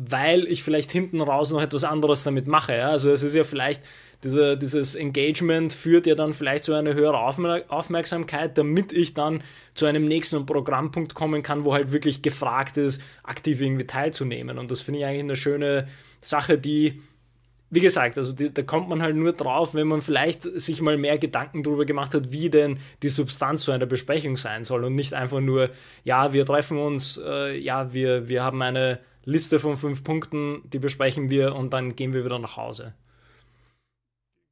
weil 0.00 0.46
ich 0.46 0.62
vielleicht 0.62 0.92
hinten 0.92 1.20
raus 1.20 1.50
noch 1.50 1.60
etwas 1.60 1.82
anderes 1.82 2.22
damit 2.22 2.46
mache. 2.46 2.76
Ja? 2.76 2.90
Also 2.90 3.10
es 3.10 3.24
ist 3.24 3.34
ja 3.34 3.42
vielleicht, 3.42 3.82
diese, 4.24 4.56
dieses 4.58 4.94
Engagement 4.94 5.72
führt 5.72 6.06
ja 6.06 6.14
dann 6.14 6.34
vielleicht 6.34 6.64
zu 6.64 6.74
einer 6.74 6.94
höheren 6.94 7.14
Aufmerksamkeit, 7.68 8.58
damit 8.58 8.92
ich 8.92 9.14
dann 9.14 9.42
zu 9.74 9.86
einem 9.86 10.06
nächsten 10.06 10.44
Programmpunkt 10.44 11.14
kommen 11.14 11.42
kann, 11.42 11.64
wo 11.64 11.72
halt 11.72 11.92
wirklich 11.92 12.22
gefragt 12.22 12.76
ist, 12.76 13.00
aktiv 13.22 13.60
irgendwie 13.60 13.86
teilzunehmen. 13.86 14.58
Und 14.58 14.70
das 14.70 14.80
finde 14.80 15.00
ich 15.00 15.06
eigentlich 15.06 15.22
eine 15.22 15.36
schöne 15.36 15.86
Sache, 16.20 16.58
die, 16.58 17.00
wie 17.70 17.80
gesagt, 17.80 18.18
also 18.18 18.32
die, 18.32 18.52
da 18.52 18.62
kommt 18.62 18.88
man 18.88 19.02
halt 19.02 19.14
nur 19.14 19.34
drauf, 19.34 19.74
wenn 19.74 19.86
man 19.86 20.02
vielleicht 20.02 20.42
sich 20.42 20.82
mal 20.82 20.96
mehr 20.96 21.18
Gedanken 21.18 21.62
darüber 21.62 21.84
gemacht 21.84 22.12
hat, 22.12 22.32
wie 22.32 22.50
denn 22.50 22.80
die 23.04 23.10
Substanz 23.10 23.62
zu 23.62 23.70
einer 23.70 23.86
Besprechung 23.86 24.36
sein 24.36 24.64
soll 24.64 24.82
und 24.82 24.96
nicht 24.96 25.14
einfach 25.14 25.40
nur, 25.40 25.70
ja, 26.02 26.32
wir 26.32 26.44
treffen 26.44 26.78
uns, 26.78 27.20
äh, 27.24 27.56
ja, 27.56 27.92
wir, 27.92 28.28
wir 28.28 28.42
haben 28.42 28.62
eine 28.62 28.98
Liste 29.24 29.60
von 29.60 29.76
fünf 29.76 30.02
Punkten, 30.02 30.62
die 30.64 30.80
besprechen 30.80 31.30
wir 31.30 31.54
und 31.54 31.72
dann 31.72 31.94
gehen 31.94 32.14
wir 32.14 32.24
wieder 32.24 32.40
nach 32.40 32.56
Hause. 32.56 32.94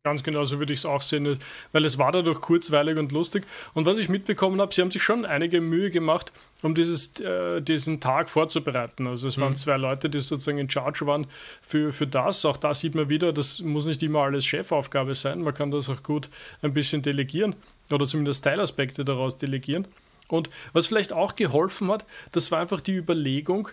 Ganz 0.07 0.23
genau 0.23 0.45
so 0.45 0.61
würde 0.61 0.73
ich 0.73 0.79
es 0.79 0.87
auch 0.87 1.03
sehen, 1.03 1.37
weil 1.73 1.85
es 1.85 1.99
war 1.99 2.13
dadurch 2.13 2.41
kurzweilig 2.41 2.97
und 2.97 3.11
lustig. 3.11 3.43
Und 3.75 3.87
was 3.87 3.99
ich 3.99 4.09
mitbekommen 4.09 4.61
habe, 4.61 4.73
sie 4.73 4.81
haben 4.81 4.93
sich 4.93 5.03
schon 5.03 5.25
einige 5.25 5.61
Mühe 5.61 5.91
gemacht, 5.91 6.31
um 6.63 6.77
dieses, 6.77 7.19
äh, 7.19 7.61
diesen 7.61 7.99
Tag 7.99 8.31
vorzubereiten. 8.31 9.09
Also 9.09 9.27
es 9.27 9.37
mhm. 9.37 9.41
waren 9.41 9.57
zwei 9.57 9.77
Leute, 9.77 10.09
die 10.09 10.21
sozusagen 10.21 10.59
in 10.59 10.71
Charge 10.71 11.09
waren 11.09 11.27
für, 11.61 11.93
für 11.93 12.07
das. 12.07 12.45
Auch 12.45 12.57
da 12.57 12.73
sieht 12.73 12.95
man 12.95 13.09
wieder, 13.09 13.33
das 13.33 13.61
muss 13.63 13.85
nicht 13.87 14.01
immer 14.05 14.21
alles 14.21 14.47
Chefaufgabe 14.47 15.17
sein. 15.17 15.43
Man 15.43 15.55
kann 15.55 15.73
das 15.73 15.91
auch 15.91 16.05
gut 16.05 16.29
ein 16.63 16.73
bisschen 16.73 17.03
delegieren 17.03 17.57
oder 17.91 18.07
zumindest 18.07 18.45
Teilaspekte 18.45 19.05
daraus 19.05 19.39
delegieren. 19.39 19.89
Und 20.29 20.51
was 20.73 20.87
vielleicht 20.87 21.13
auch 21.13 21.35
geholfen 21.35 21.91
hat, 21.91 22.05
das 22.31 22.53
war 22.53 22.61
einfach 22.61 22.81
die 22.81 22.95
Überlegung, 22.95 23.71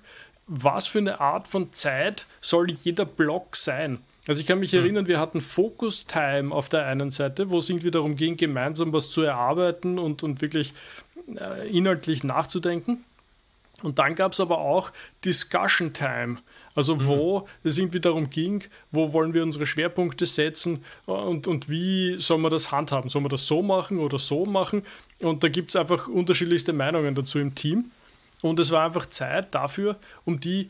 was 0.48 0.88
für 0.88 0.98
eine 0.98 1.22
Art 1.22 1.48
von 1.48 1.74
Zeit 1.74 2.26
soll 2.42 2.72
jeder 2.72 3.06
Block 3.06 3.56
sein? 3.56 4.00
Also 4.28 4.40
ich 4.40 4.48
kann 4.48 4.60
mich 4.60 4.74
erinnern, 4.74 5.08
wir 5.08 5.20
hatten 5.20 5.42
Focus 5.42 6.06
Time 6.06 6.54
auf 6.54 6.70
der 6.70 6.86
einen 6.86 7.10
Seite, 7.10 7.50
wo 7.50 7.58
es 7.58 7.70
irgendwie 7.70 7.92
darum 7.92 8.16
ging, 8.16 8.38
gemeinsam 8.38 8.94
was 8.94 9.10
zu 9.12 9.22
erarbeiten 9.22 10.00
und, 10.00 10.24
und 10.24 10.42
wirklich 10.42 10.74
äh, 11.36 11.68
inhaltlich 11.70 12.24
nachzudenken. 12.24 13.04
Und 13.82 14.00
dann 14.00 14.16
gab 14.16 14.32
es 14.32 14.40
aber 14.40 14.60
auch 14.60 14.92
Discussion 15.26 15.92
Time, 15.92 16.38
also 16.74 16.96
mhm. 16.96 17.06
wo 17.06 17.48
es 17.64 17.78
irgendwie 17.78 18.00
darum 18.00 18.30
ging, 18.30 18.64
wo 18.92 19.12
wollen 19.12 19.34
wir 19.34 19.44
unsere 19.44 19.66
Schwerpunkte 19.66 20.26
setzen 20.26 20.86
und, 21.06 21.48
und 21.48 21.70
wie 21.70 22.18
soll 22.18 22.38
man 22.38 22.52
das 22.52 22.72
handhaben? 22.72 23.10
Soll 23.10 23.24
man 23.24 23.30
das 23.30 23.46
so 23.46 23.62
machen 23.62 24.00
oder 24.00 24.20
so 24.20 24.46
machen? 24.46 24.84
Und 25.22 25.44
da 25.44 25.50
gibt 25.50 25.70
es 25.70 25.76
einfach 25.76 26.08
unterschiedlichste 26.08 26.72
Meinungen 26.72 27.14
dazu 27.14 27.40
im 27.40 27.56
Team. 27.56 27.92
Und 28.42 28.60
es 28.60 28.72
war 28.72 28.86
einfach 28.86 29.06
Zeit 29.08 29.54
dafür, 29.54 29.98
um 30.24 30.40
die 30.40 30.70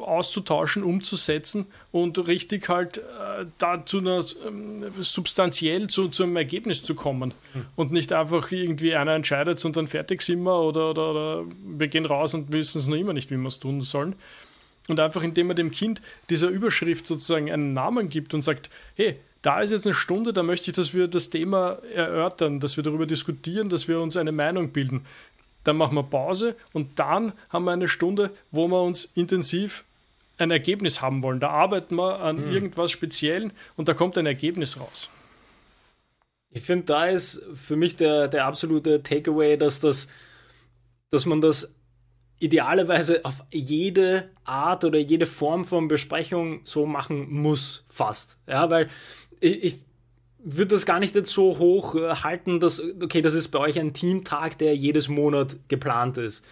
auszutauschen, 0.00 0.82
umzusetzen 0.82 1.66
und 1.92 2.26
richtig 2.26 2.68
halt 2.68 2.98
äh, 2.98 3.46
da 3.58 3.84
zu 3.84 3.98
einer 3.98 4.24
ähm, 4.46 4.84
substanziell 5.00 5.88
zu, 5.88 6.08
zu 6.08 6.24
einem 6.24 6.36
Ergebnis 6.36 6.82
zu 6.82 6.94
kommen 6.94 7.34
mhm. 7.54 7.66
und 7.76 7.92
nicht 7.92 8.12
einfach 8.12 8.50
irgendwie 8.50 8.94
einer 8.94 9.14
entscheidet 9.14 9.64
und 9.64 9.76
dann 9.76 9.86
fertig 9.86 10.22
sind 10.22 10.42
wir 10.42 10.60
oder, 10.60 10.90
oder, 10.90 11.10
oder 11.10 11.44
wir 11.64 11.88
gehen 11.88 12.06
raus 12.06 12.34
und 12.34 12.52
wissen 12.52 12.78
es 12.78 12.86
noch 12.86 12.96
immer 12.96 13.12
nicht, 13.12 13.30
wie 13.30 13.36
wir 13.36 13.48
es 13.48 13.58
tun 13.58 13.80
sollen. 13.80 14.16
Und 14.88 15.00
einfach 15.00 15.22
indem 15.22 15.46
man 15.46 15.56
dem 15.56 15.70
Kind 15.70 16.02
dieser 16.28 16.48
Überschrift 16.48 17.06
sozusagen 17.06 17.50
einen 17.50 17.72
Namen 17.72 18.10
gibt 18.10 18.34
und 18.34 18.42
sagt, 18.42 18.68
hey, 18.96 19.16
da 19.40 19.60
ist 19.60 19.72
jetzt 19.72 19.86
eine 19.86 19.94
Stunde, 19.94 20.32
da 20.32 20.42
möchte 20.42 20.70
ich, 20.70 20.76
dass 20.76 20.94
wir 20.94 21.06
das 21.06 21.28
Thema 21.28 21.78
erörtern, 21.94 22.60
dass 22.60 22.76
wir 22.76 22.84
darüber 22.84 23.06
diskutieren, 23.06 23.68
dass 23.68 23.88
wir 23.88 24.00
uns 24.00 24.16
eine 24.16 24.32
Meinung 24.32 24.70
bilden 24.70 25.04
dann 25.64 25.76
machen 25.76 25.96
wir 25.96 26.02
Pause 26.04 26.56
und 26.72 26.98
dann 26.98 27.32
haben 27.48 27.64
wir 27.64 27.72
eine 27.72 27.88
Stunde, 27.88 28.30
wo 28.50 28.68
wir 28.68 28.82
uns 28.82 29.06
intensiv 29.14 29.84
ein 30.36 30.50
Ergebnis 30.50 31.00
haben 31.00 31.22
wollen. 31.22 31.40
Da 31.40 31.50
arbeiten 31.50 31.96
wir 31.96 32.20
an 32.20 32.46
mhm. 32.46 32.52
irgendwas 32.52 32.90
Speziellen 32.90 33.52
und 33.76 33.88
da 33.88 33.94
kommt 33.94 34.18
ein 34.18 34.26
Ergebnis 34.26 34.78
raus. 34.78 35.10
Ich 36.50 36.62
finde, 36.62 36.84
da 36.86 37.06
ist 37.06 37.42
für 37.54 37.76
mich 37.76 37.96
der, 37.96 38.28
der 38.28 38.46
absolute 38.46 39.02
Takeaway, 39.02 39.56
dass, 39.56 39.80
das, 39.80 40.08
dass 41.10 41.26
man 41.26 41.40
das 41.40 41.74
idealerweise 42.38 43.24
auf 43.24 43.42
jede 43.50 44.30
Art 44.44 44.84
oder 44.84 44.98
jede 44.98 45.26
Form 45.26 45.64
von 45.64 45.88
Besprechung 45.88 46.60
so 46.64 46.86
machen 46.86 47.32
muss, 47.32 47.84
fast. 47.88 48.38
Ja, 48.46 48.70
weil 48.70 48.88
ich, 49.40 49.64
ich 49.64 49.80
würde 50.44 50.74
das 50.74 50.86
gar 50.86 51.00
nicht 51.00 51.14
jetzt 51.14 51.32
so 51.32 51.58
hoch 51.58 51.94
äh, 51.94 52.14
halten, 52.16 52.60
dass, 52.60 52.80
okay, 53.02 53.22
das 53.22 53.34
ist 53.34 53.48
bei 53.48 53.58
euch 53.58 53.78
ein 53.80 53.94
Teamtag, 53.94 54.58
der 54.58 54.76
jedes 54.76 55.08
Monat 55.08 55.56
geplant 55.68 56.18
ist. 56.18 56.44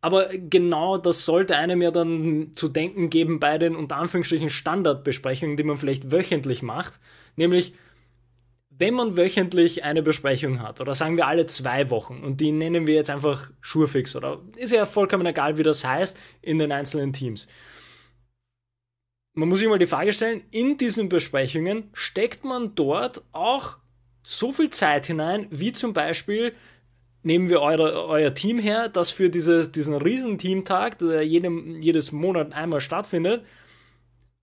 Aber 0.00 0.28
genau 0.28 0.96
das 0.96 1.26
sollte 1.26 1.56
einem 1.56 1.82
ja 1.82 1.90
dann 1.90 2.52
zu 2.54 2.68
denken 2.68 3.10
geben 3.10 3.38
bei 3.38 3.58
den 3.58 3.76
unter 3.76 3.96
Anführungsstrichen 3.96 4.48
Standardbesprechungen, 4.48 5.58
die 5.58 5.62
man 5.62 5.76
vielleicht 5.76 6.10
wöchentlich 6.10 6.62
macht. 6.62 6.98
Nämlich, 7.36 7.74
wenn 8.70 8.94
man 8.94 9.18
wöchentlich 9.18 9.84
eine 9.84 10.02
Besprechung 10.02 10.62
hat, 10.62 10.80
oder 10.80 10.94
sagen 10.94 11.18
wir 11.18 11.26
alle 11.26 11.44
zwei 11.44 11.90
Wochen, 11.90 12.22
und 12.24 12.40
die 12.40 12.50
nennen 12.50 12.86
wir 12.86 12.94
jetzt 12.94 13.10
einfach 13.10 13.50
Schurfix, 13.60 14.16
oder 14.16 14.40
ist 14.56 14.72
ja 14.72 14.86
vollkommen 14.86 15.26
egal, 15.26 15.58
wie 15.58 15.62
das 15.62 15.84
heißt, 15.84 16.18
in 16.40 16.58
den 16.58 16.72
einzelnen 16.72 17.12
Teams 17.12 17.46
man 19.34 19.48
muss 19.48 19.60
sich 19.60 19.68
mal 19.68 19.78
die 19.78 19.86
Frage 19.86 20.12
stellen, 20.12 20.42
in 20.50 20.76
diesen 20.76 21.08
Besprechungen 21.08 21.90
steckt 21.92 22.44
man 22.44 22.74
dort 22.74 23.22
auch 23.32 23.76
so 24.22 24.52
viel 24.52 24.70
Zeit 24.70 25.06
hinein, 25.06 25.46
wie 25.50 25.72
zum 25.72 25.92
Beispiel 25.92 26.52
nehmen 27.22 27.48
wir 27.48 27.60
eure, 27.60 28.06
euer 28.06 28.34
Team 28.34 28.58
her, 28.58 28.88
das 28.88 29.10
für 29.10 29.28
diese, 29.28 29.68
diesen 29.68 29.94
riesen 29.94 30.38
Teamtag, 30.38 30.98
der 30.98 31.22
jedem, 31.22 31.80
jedes 31.80 32.12
Monat 32.12 32.52
einmal 32.52 32.80
stattfindet, 32.80 33.44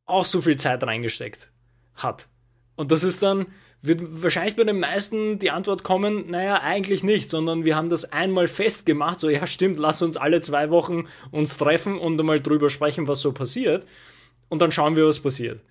auch 0.06 0.26
so 0.26 0.42
viel 0.42 0.58
Zeit 0.58 0.84
reingesteckt 0.84 1.52
hat. 1.96 2.28
Und 2.76 2.92
das 2.92 3.04
ist 3.04 3.24
dann, 3.24 3.48
wird 3.82 4.02
wahrscheinlich 4.24 4.56
bei 4.56 4.64
den 4.64 4.80
meisten 4.80 5.40
die 5.40 5.52
Antwort 5.52 5.84
kommen, 5.84 6.30
naja, 6.30 6.62
eigentlich 6.62 7.04
nicht, 7.04 7.32
sondern 7.32 7.66
wir 7.66 7.76
haben 7.76 7.90
das 7.90 8.06
einmal 8.06 8.48
festgemacht, 8.48 9.20
so 9.20 9.30
ja 9.30 9.48
stimmt, 9.48 9.80
lass 9.80 10.02
uns 10.02 10.16
alle 10.16 10.42
zwei 10.42 10.70
Wochen 10.70 11.08
uns 11.32 11.58
treffen 11.58 11.98
und 11.98 12.20
einmal 12.20 12.40
drüber 12.40 12.70
sprechen, 12.70 13.08
was 13.08 13.22
so 13.22 13.32
passiert 13.32 13.86
und 14.50 14.62
dann 14.62 14.72
schauen 14.72 14.96
wir, 14.96 15.06
was 15.06 15.20
passiert. 15.20 15.62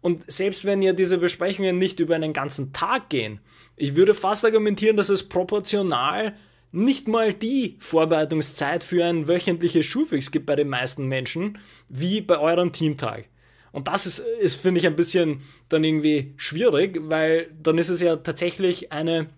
Und 0.00 0.30
selbst 0.30 0.64
wenn 0.64 0.82
ja 0.82 0.92
diese 0.92 1.18
Besprechungen 1.18 1.78
nicht 1.78 2.00
über 2.00 2.14
einen 2.14 2.32
ganzen 2.32 2.72
Tag 2.72 3.10
gehen, 3.10 3.40
ich 3.76 3.96
würde 3.96 4.14
fast 4.14 4.44
argumentieren, 4.44 4.96
dass 4.96 5.08
es 5.08 5.28
proportional 5.28 6.34
nicht 6.72 7.08
mal 7.08 7.32
die 7.32 7.76
Vorbereitungszeit 7.80 8.84
für 8.84 9.04
ein 9.04 9.26
wöchentliches 9.28 9.86
Schulfix 9.86 10.30
gibt 10.30 10.46
bei 10.46 10.56
den 10.56 10.68
meisten 10.68 11.06
Menschen, 11.06 11.58
wie 11.88 12.20
bei 12.20 12.38
eurem 12.38 12.72
Teamtag. 12.72 13.26
Und 13.72 13.88
das 13.88 14.06
ist, 14.06 14.18
ist 14.18 14.60
finde 14.60 14.80
ich, 14.80 14.86
ein 14.86 14.96
bisschen 14.96 15.42
dann 15.68 15.84
irgendwie 15.84 16.34
schwierig, 16.36 16.98
weil 17.02 17.50
dann 17.60 17.78
ist 17.78 17.88
es 17.88 18.00
ja 18.00 18.16
tatsächlich 18.16 18.92
eine 18.92 19.28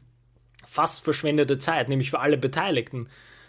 fast 0.67 1.05
verschwendete 1.05 1.59
Zeit, 1.59 1.89
nämlich 1.89 2.11
für 2.11 2.21
alle 2.21 2.39
Beteiligten. 2.39 3.09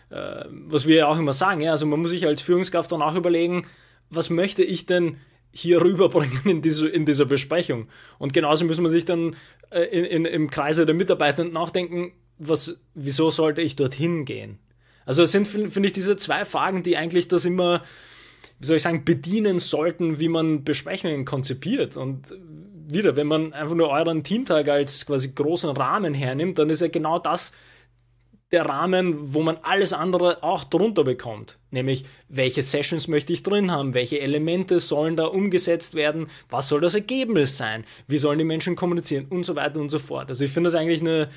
Äh, 0.10 0.46
was 0.50 0.88
wir 0.88 0.96
ja 0.96 1.08
auch 1.08 1.18
immer 1.18 1.34
sagen, 1.34 1.62
ja, 1.62 1.72
also 1.72 1.86
man 1.86 2.02
muss 2.02 2.12
sich 2.12 2.26
als 2.26 2.42
Führungskraft 2.42 2.92
dann 2.92 3.02
auch 3.02 3.16
überlegen, 3.16 3.66
was 4.16 4.30
möchte 4.30 4.64
ich 4.64 4.86
denn 4.86 5.18
hier 5.52 5.82
rüberbringen 5.82 6.42
in, 6.46 6.62
diese, 6.62 6.88
in 6.88 7.06
dieser 7.06 7.26
Besprechung? 7.26 7.88
Und 8.20 8.34
genauso 8.34 8.66
muss 8.66 8.80
man 8.80 8.92
sich 8.92 9.06
dann 9.06 9.36
äh, 9.70 9.84
in, 9.84 10.06
in, 10.06 10.26
im 10.26 10.50
Kreise 10.50 10.86
der 10.86 10.96
Mitarbeitenden 10.96 11.54
nachdenken, 11.54 12.14
was, 12.38 12.80
wieso 12.94 13.30
sollte 13.32 13.62
ich 13.62 13.76
dorthin 13.76 14.26
gehen? 14.26 14.60
Also 15.06 15.24
es 15.24 15.32
sind, 15.32 15.48
finde 15.48 15.86
ich, 15.86 15.94
diese 15.94 16.16
zwei 16.16 16.46
Fragen, 16.46 16.84
die 16.84 16.98
eigentlich 16.98 17.28
das 17.28 17.46
immer, 17.46 17.84
wie 18.60 18.66
soll 18.66 18.78
ich 18.78 18.84
sagen, 18.84 19.06
bedienen 19.06 19.60
sollten, 19.60 20.20
wie 20.20 20.30
man 20.30 20.64
Besprechungen 20.64 21.26
konzipiert. 21.26 21.98
Und 21.98 22.34
wieder, 22.88 23.16
wenn 23.16 23.28
man 23.28 23.54
einfach 23.54 23.76
nur 23.76 23.90
euren 23.90 24.24
Teamtag 24.24 24.70
als 24.70 25.06
quasi 25.06 25.30
großen 25.30 25.70
Rahmen 25.72 26.14
hernimmt, 26.14 26.60
dann 26.60 26.70
ist 26.70 26.82
ja 26.82 26.88
genau 26.88 27.20
das 27.20 27.52
der 28.54 28.66
Rahmen, 28.66 29.34
wo 29.34 29.42
man 29.42 29.58
alles 29.64 29.92
andere 29.94 30.44
auch 30.44 30.64
drunter 30.64 31.04
bekommt. 31.04 31.58
Nämlich, 31.72 32.06
welche 32.30 32.64
Sessions 32.64 33.08
möchte 33.08 33.34
ich 33.34 33.44
drin 33.44 33.72
haben, 33.72 33.94
welche 33.94 34.22
Elemente 34.22 34.80
sollen 34.80 35.18
da 35.18 35.26
umgesetzt 35.26 35.96
werden, 35.96 36.28
was 36.50 36.70
soll 36.70 36.80
das 36.80 36.94
Ergebnis 36.94 37.58
sein, 37.58 37.84
wie 38.08 38.18
sollen 38.18 38.38
die 38.38 38.46
Menschen 38.46 38.76
kommunizieren 38.76 39.26
und 39.30 39.44
so 39.44 39.56
weiter 39.56 39.80
und 39.80 39.90
so 39.90 40.00
fort. 40.00 40.30
Also 40.30 40.46
ich 40.46 40.52
finde 40.52 40.70
das 40.70 40.80
eigentlich 40.80 41.02
eine, 41.02 41.30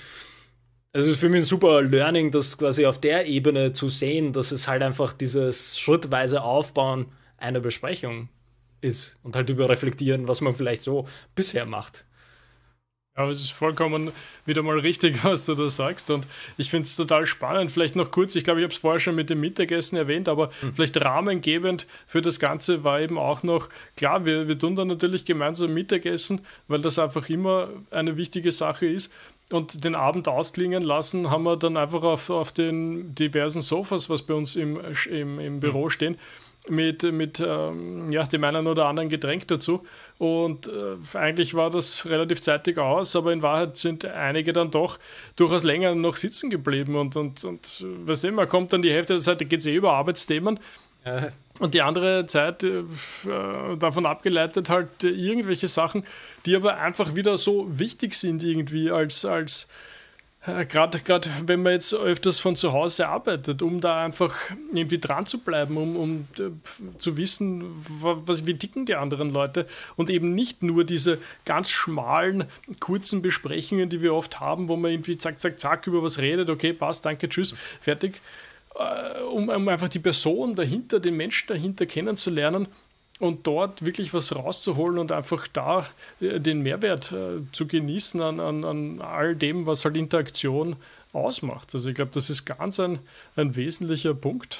also 0.93 1.15
für 1.15 1.29
mich 1.29 1.41
ein 1.41 1.45
super 1.47 1.83
Learning, 1.83 2.31
das 2.31 2.59
quasi 2.59 2.87
auf 2.87 3.01
der 3.01 3.27
Ebene 3.27 3.73
zu 3.73 3.89
sehen, 3.89 4.33
dass 4.33 4.53
es 4.53 4.69
halt 4.69 4.83
einfach 4.83 5.13
dieses 5.13 5.79
schrittweise 5.79 6.43
Aufbauen 6.43 7.07
einer 7.39 7.61
Besprechung 7.61 8.29
ist 8.83 9.19
und 9.23 9.37
halt 9.37 9.49
über 9.51 9.69
reflektieren, 9.69 10.29
was 10.29 10.43
man 10.43 10.55
vielleicht 10.55 10.83
so 10.83 11.09
bisher 11.35 11.67
macht. 11.67 12.05
Aber 13.17 13.31
es 13.31 13.41
ist 13.41 13.51
vollkommen 13.51 14.13
wieder 14.45 14.63
mal 14.63 14.79
richtig, 14.79 15.19
was 15.25 15.47
du 15.47 15.55
da 15.55 15.69
sagst. 15.71 16.11
Und 16.11 16.29
ich 16.59 16.71
finde 16.71 16.85
es 16.85 16.95
total 16.97 17.27
spannend. 17.27 17.73
Vielleicht 17.73 17.97
noch 17.97 18.11
kurz, 18.11 18.37
ich 18.37 18.45
glaube, 18.45 18.61
ich 18.61 18.65
habe 18.65 18.73
es 18.73 18.79
vorher 18.79 19.01
schon 19.01 19.15
mit 19.15 19.31
dem 19.31 19.41
Mittagessen 19.41 19.97
erwähnt, 19.97 20.29
aber 20.29 20.51
mhm. 20.61 20.75
vielleicht 20.75 21.03
rahmengebend 21.03 21.87
für 22.07 22.21
das 22.21 22.39
Ganze 22.39 22.85
war 22.85 23.01
eben 23.01 23.19
auch 23.19 23.43
noch, 23.43 23.71
klar, 23.97 24.27
wir, 24.27 24.49
wir 24.49 24.59
tun 24.59 24.77
da 24.77 24.85
natürlich 24.85 25.25
gemeinsam 25.25 25.73
Mittagessen, 25.73 26.43
weil 26.69 26.83
das 26.83 26.99
einfach 26.99 27.29
immer 27.31 27.71
eine 27.91 28.19
wichtige 28.19 28.53
Sache 28.53 28.87
ist. 28.87 29.11
Und 29.49 29.85
den 29.85 29.95
Abend 29.95 30.27
ausklingen 30.29 30.83
lassen 30.83 31.31
haben 31.31 31.45
wir 31.45 31.57
dann 31.57 31.77
einfach 31.77 32.03
auf, 32.03 32.31
auf 32.31 32.53
den 32.53 33.15
diversen 33.15 33.63
Sofas, 33.63 34.11
was 34.11 34.25
bei 34.25 34.35
uns 34.35 34.57
im, 34.57 34.79
im, 35.09 35.39
im 35.39 35.61
Büro 35.61 35.85
mhm. 35.85 35.91
stehen, 35.91 36.19
mit, 36.69 37.03
mit 37.03 37.41
ähm, 37.41 38.11
ja, 38.11 38.25
dem 38.25 38.45
einen 38.45 38.67
oder 38.67 38.87
anderen 38.87 39.09
Getränk 39.09 39.47
dazu. 39.49 39.85
Und 40.19 40.69
äh, 40.69 40.97
eigentlich 41.17 41.55
war 41.55 41.71
das 41.71 42.07
relativ 42.07 42.41
zeitig 42.41 42.79
aus, 42.79 43.15
aber 43.17 43.33
in 43.33 43.43
Wahrheit 43.43 43.77
sind 43.77 44.05
einige 44.05 44.53
dann 44.53 44.71
doch 44.71 44.99
durchaus 45.37 45.63
länger 45.63 45.95
noch 45.95 46.17
sitzen 46.17 46.51
geblieben. 46.51 46.97
Und, 46.97 47.17
und, 47.17 47.45
und 47.45 47.85
weißt 48.05 48.25
du, 48.25 48.33
man 48.33 48.49
kommt 48.49 48.73
dann 48.73 48.83
die 48.83 48.93
Hälfte 48.93 49.15
der 49.15 49.23
Zeit, 49.23 49.41
da 49.41 49.45
geht 49.45 49.61
es 49.61 49.67
eh 49.67 49.75
über 49.75 49.93
Arbeitsthemen. 49.93 50.59
Ja. 51.05 51.29
Und 51.59 51.75
die 51.75 51.83
andere 51.83 52.27
Zeit 52.27 52.65
äh, 52.65 52.83
davon 53.79 54.07
abgeleitet 54.07 54.69
halt 54.69 55.05
irgendwelche 55.05 55.69
Sachen, 55.69 56.05
die 56.45 56.57
aber 56.57 56.79
einfach 56.79 57.15
wieder 57.15 57.39
so 57.39 57.67
wichtig 57.79 58.15
sind 58.15 58.43
irgendwie 58.43 58.91
als, 58.91 59.25
als 59.25 59.69
äh, 60.47 60.65
gerade 60.65 61.01
wenn 61.45 61.63
man 61.63 61.73
jetzt 61.73 61.95
öfters 61.95 62.39
von 62.39 62.57
zu 62.57 62.73
Hause 62.73 63.09
arbeitet, 63.09 63.63
um 63.63 63.81
da 63.81 64.05
einfach 64.05 64.35
irgendwie 64.73 64.99
dran 64.99 65.27
zu 65.27 65.39
bleiben, 65.41 65.77
um, 65.77 65.97
um 65.97 66.29
äh, 66.39 66.51
zu 66.99 67.17
wissen, 67.17 67.65
was, 68.01 68.47
wie 68.47 68.55
dicken 68.55 68.87
die 68.87 68.95
anderen 68.95 69.31
Leute? 69.31 69.67
Und 69.97 70.11
eben 70.11 70.35
nicht 70.35 70.63
nur 70.63 70.85
diese 70.85 71.19
ganz 71.45 71.71
schmalen, 71.71 72.45
kurzen 72.81 73.23
Besprechungen, 73.23 73.89
die 73.89 74.03
wir 74.03 74.15
oft 74.15 74.41
haben, 74.41 74.69
wo 74.69 74.77
man 74.77 74.93
irgendwie 74.93 75.19
zack, 75.19 75.41
zack, 75.41 75.59
zack 75.59 75.87
über 75.87 76.03
was 76.03 76.19
redet, 76.19 76.51
okay, 76.51 76.73
passt, 76.73 77.05
danke, 77.05 77.29
tschüss, 77.29 77.55
fertig, 77.81 78.21
äh, 78.75 79.21
um, 79.23 79.49
um 79.49 79.69
einfach 79.69 79.89
die 79.89 79.99
Person 79.99 80.55
dahinter, 80.55 81.01
den 81.01 81.17
Menschen 81.17 81.49
dahinter 81.49 81.87
kennenzulernen 81.87 82.69
und 83.19 83.47
dort 83.47 83.85
wirklich 83.85 84.13
was 84.13 84.35
rauszuholen 84.35 84.99
und 84.99 85.13
einfach 85.13 85.47
da 85.49 85.87
äh, 86.21 86.41
den 86.41 86.63
Mehrwert 86.63 87.13
äh, 87.13 87.41
zu 87.53 87.67
genießen 87.67 88.21
an, 88.21 88.41
an, 88.41 88.65
an 88.65 89.01
all 89.01 89.35
dem, 89.35 89.67
was 89.67 89.85
halt 89.85 89.97
Interaktion 89.97 90.77
ausmacht. 91.13 91.75
Also 91.75 91.89
ich 91.89 91.95
glaube, 91.95 92.11
das 92.13 92.29
ist 92.29 92.45
ganz 92.45 92.79
ein, 92.79 92.99
ein 93.37 93.57
wesentlicher 93.57 94.15
Punkt. 94.15 94.59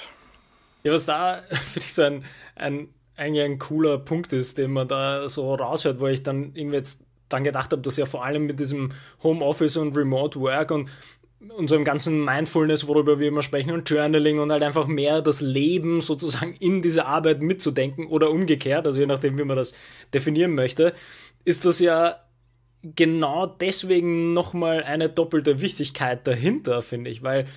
Ja, 0.83 0.93
was 0.93 1.05
da, 1.05 1.43
finde 1.49 1.85
ich, 1.85 1.93
so 1.93 2.01
ein, 2.03 2.25
ein, 2.55 2.89
eigentlich 3.15 3.45
ein 3.45 3.59
cooler 3.59 3.97
Punkt 3.97 4.33
ist, 4.33 4.57
den 4.57 4.71
man 4.71 4.87
da 4.87 5.29
so 5.29 5.53
raushört, 5.53 5.99
wo 5.99 6.07
ich 6.07 6.23
dann 6.23 6.51
irgendwie 6.53 6.77
jetzt 6.77 7.01
dann 7.29 7.43
gedacht 7.43 7.71
habe, 7.71 7.81
dass 7.81 7.97
ja 7.97 8.05
vor 8.05 8.23
allem 8.23 8.45
mit 8.45 8.59
diesem 8.59 8.93
Homeoffice 9.21 9.77
und 9.77 9.95
Remote 9.95 10.39
Work 10.39 10.71
und 10.71 10.89
unserem 11.55 11.83
ganzen 11.83 12.23
Mindfulness, 12.23 12.87
worüber 12.87 13.19
wir 13.19 13.27
immer 13.27 13.43
sprechen, 13.43 13.71
und 13.71 13.89
Journaling 13.89 14.39
und 14.39 14.51
halt 14.51 14.63
einfach 14.63 14.87
mehr 14.87 15.21
das 15.21 15.41
Leben 15.41 16.01
sozusagen 16.01 16.55
in 16.55 16.81
diese 16.81 17.05
Arbeit 17.05 17.41
mitzudenken 17.41 18.07
oder 18.07 18.31
umgekehrt, 18.31 18.85
also 18.85 18.99
je 18.99 19.05
nachdem, 19.05 19.37
wie 19.37 19.43
man 19.43 19.57
das 19.57 19.73
definieren 20.13 20.55
möchte, 20.55 20.93
ist 21.45 21.65
das 21.65 21.79
ja 21.79 22.17
genau 22.83 23.45
deswegen 23.45 24.33
nochmal 24.33 24.83
eine 24.83 25.09
doppelte 25.09 25.61
Wichtigkeit 25.61 26.25
dahinter, 26.25 26.81
finde 26.81 27.09
ich, 27.09 27.23
weil 27.23 27.47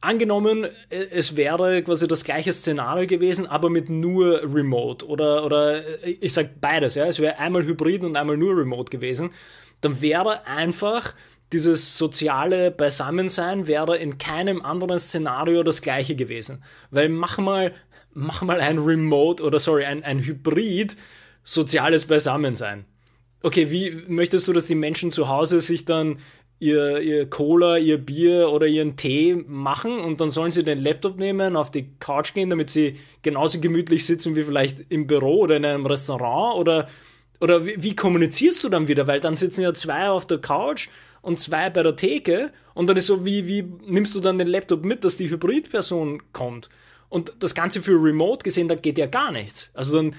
angenommen, 0.00 0.66
es 0.90 1.36
wäre 1.36 1.82
quasi 1.82 2.06
das 2.06 2.24
gleiche 2.24 2.52
Szenario 2.52 3.06
gewesen, 3.06 3.46
aber 3.46 3.68
mit 3.68 3.88
nur 3.88 4.42
Remote 4.42 5.06
oder, 5.06 5.44
oder 5.44 5.82
ich 6.04 6.32
sag 6.32 6.60
beides, 6.60 6.94
ja, 6.94 7.06
es 7.06 7.18
wäre 7.18 7.38
einmal 7.38 7.64
Hybrid 7.64 8.04
und 8.04 8.16
einmal 8.16 8.36
nur 8.36 8.56
Remote 8.56 8.90
gewesen, 8.90 9.30
dann 9.80 10.00
wäre 10.00 10.46
einfach 10.46 11.14
dieses 11.52 11.96
soziale 11.96 12.70
Beisammensein 12.70 13.66
wäre 13.66 13.96
in 13.96 14.18
keinem 14.18 14.62
anderen 14.62 14.98
Szenario 14.98 15.62
das 15.62 15.82
gleiche 15.82 16.14
gewesen. 16.14 16.62
Weil 16.90 17.08
mach 17.08 17.38
mal, 17.38 17.72
mach 18.12 18.42
mal 18.42 18.60
ein 18.60 18.78
Remote 18.78 19.42
oder 19.42 19.58
sorry, 19.58 19.84
ein, 19.84 20.04
ein 20.04 20.20
Hybrid 20.20 20.96
soziales 21.44 22.06
Beisammensein. 22.06 22.84
Okay, 23.42 23.70
wie 23.70 24.02
möchtest 24.08 24.48
du, 24.48 24.52
dass 24.52 24.66
die 24.66 24.74
Menschen 24.74 25.12
zu 25.12 25.28
Hause 25.28 25.60
sich 25.60 25.84
dann 25.84 26.18
ihr, 26.58 27.00
ihr 27.00 27.30
Cola, 27.30 27.78
ihr 27.78 27.98
Bier 27.98 28.50
oder 28.50 28.66
ihren 28.66 28.96
Tee 28.96 29.34
machen 29.46 30.00
und 30.00 30.20
dann 30.20 30.30
sollen 30.30 30.50
sie 30.50 30.64
den 30.64 30.78
Laptop 30.78 31.16
nehmen, 31.16 31.56
auf 31.56 31.70
die 31.70 31.96
Couch 31.98 32.34
gehen, 32.34 32.50
damit 32.50 32.70
sie 32.70 32.98
genauso 33.22 33.60
gemütlich 33.60 34.04
sitzen 34.04 34.34
wie 34.34 34.42
vielleicht 34.42 34.80
im 34.90 35.06
Büro 35.06 35.40
oder 35.40 35.56
in 35.56 35.64
einem 35.64 35.86
Restaurant 35.86 36.58
oder, 36.58 36.88
oder 37.40 37.64
wie, 37.64 37.76
wie 37.78 37.94
kommunizierst 37.94 38.64
du 38.64 38.68
dann 38.68 38.88
wieder? 38.88 39.06
Weil 39.06 39.20
dann 39.20 39.36
sitzen 39.36 39.62
ja 39.62 39.72
zwei 39.72 40.08
auf 40.08 40.26
der 40.26 40.38
Couch 40.38 40.88
und 41.22 41.38
zwei 41.38 41.70
bei 41.70 41.82
der 41.82 41.96
Theke 41.96 42.52
und 42.74 42.88
dann 42.88 42.96
ist 42.96 43.06
so, 43.06 43.24
wie, 43.24 43.46
wie 43.46 43.62
nimmst 43.86 44.14
du 44.14 44.20
dann 44.20 44.38
den 44.38 44.48
Laptop 44.48 44.84
mit, 44.84 45.04
dass 45.04 45.16
die 45.16 45.30
Hybridperson 45.30 46.32
kommt? 46.32 46.68
Und 47.08 47.32
das 47.38 47.54
Ganze 47.54 47.82
für 47.82 48.02
Remote 48.02 48.44
gesehen, 48.44 48.68
da 48.68 48.74
geht 48.74 48.98
ja 48.98 49.06
gar 49.06 49.32
nichts. 49.32 49.70
Also 49.74 49.96
dann 49.96 50.14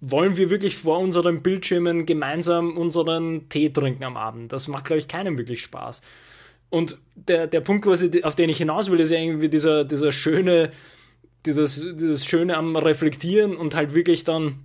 wollen 0.00 0.36
wir 0.36 0.50
wirklich 0.50 0.76
vor 0.76 0.98
unseren 0.98 1.42
Bildschirmen 1.42 2.04
gemeinsam 2.04 2.76
unseren 2.76 3.48
Tee 3.48 3.70
trinken 3.70 4.04
am 4.04 4.16
Abend. 4.16 4.52
Das 4.52 4.68
macht, 4.68 4.84
glaube 4.84 4.98
ich, 4.98 5.08
keinem 5.08 5.38
wirklich 5.38 5.62
Spaß. 5.62 6.02
Und 6.68 6.98
der, 7.14 7.46
der 7.46 7.60
Punkt, 7.60 7.84
quasi, 7.84 8.22
auf 8.22 8.36
den 8.36 8.50
ich 8.50 8.58
hinaus 8.58 8.90
will, 8.90 9.00
ist 9.00 9.10
ja 9.10 9.18
irgendwie 9.18 9.48
dieser, 9.48 9.84
dieser 9.84 10.12
schöne, 10.12 10.72
dieses, 11.46 11.80
dieses 11.94 12.26
Schöne 12.26 12.56
am 12.56 12.76
Reflektieren 12.76 13.56
und 13.56 13.74
halt 13.74 13.94
wirklich 13.94 14.24
dann 14.24 14.64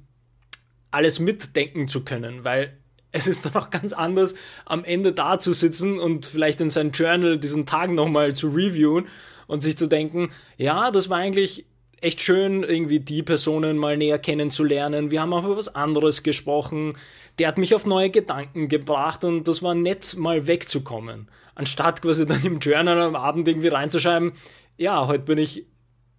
alles 0.91 1.19
mitdenken 1.19 1.87
zu 1.87 2.03
können, 2.03 2.43
weil 2.43 2.78
es 3.11 3.27
ist 3.27 3.45
doch 3.45 3.53
noch 3.53 3.69
ganz 3.69 3.93
anders, 3.93 4.35
am 4.65 4.83
Ende 4.83 5.13
da 5.13 5.39
zu 5.39 5.53
sitzen 5.53 5.99
und 5.99 6.25
vielleicht 6.25 6.61
in 6.61 6.69
sein 6.69 6.91
Journal 6.91 7.37
diesen 7.37 7.65
Tag 7.65 7.91
nochmal 7.91 8.35
zu 8.35 8.49
reviewen 8.49 9.07
und 9.47 9.61
sich 9.61 9.77
zu 9.77 9.87
denken, 9.87 10.31
ja, 10.57 10.91
das 10.91 11.09
war 11.09 11.17
eigentlich 11.17 11.65
echt 12.01 12.21
schön, 12.21 12.63
irgendwie 12.63 12.99
die 12.99 13.23
Personen 13.23 13.77
mal 13.77 13.97
näher 13.97 14.19
kennenzulernen. 14.19 15.11
Wir 15.11 15.21
haben 15.21 15.33
auch 15.33 15.43
über 15.43 15.57
was 15.57 15.75
anderes 15.75 16.23
gesprochen. 16.23 16.93
Der 17.39 17.47
hat 17.47 17.57
mich 17.57 17.75
auf 17.75 17.85
neue 17.85 18.09
Gedanken 18.09 18.69
gebracht 18.69 19.23
und 19.23 19.47
das 19.47 19.61
war 19.63 19.75
nett, 19.75 20.15
mal 20.17 20.47
wegzukommen. 20.47 21.29
Anstatt 21.55 22.01
quasi 22.01 22.25
dann 22.25 22.43
im 22.43 22.59
Journal 22.59 23.01
am 23.01 23.15
Abend 23.15 23.47
irgendwie 23.47 23.67
reinzuschreiben, 23.67 24.33
ja, 24.77 25.07
heute 25.07 25.25
bin 25.25 25.37
ich 25.37 25.65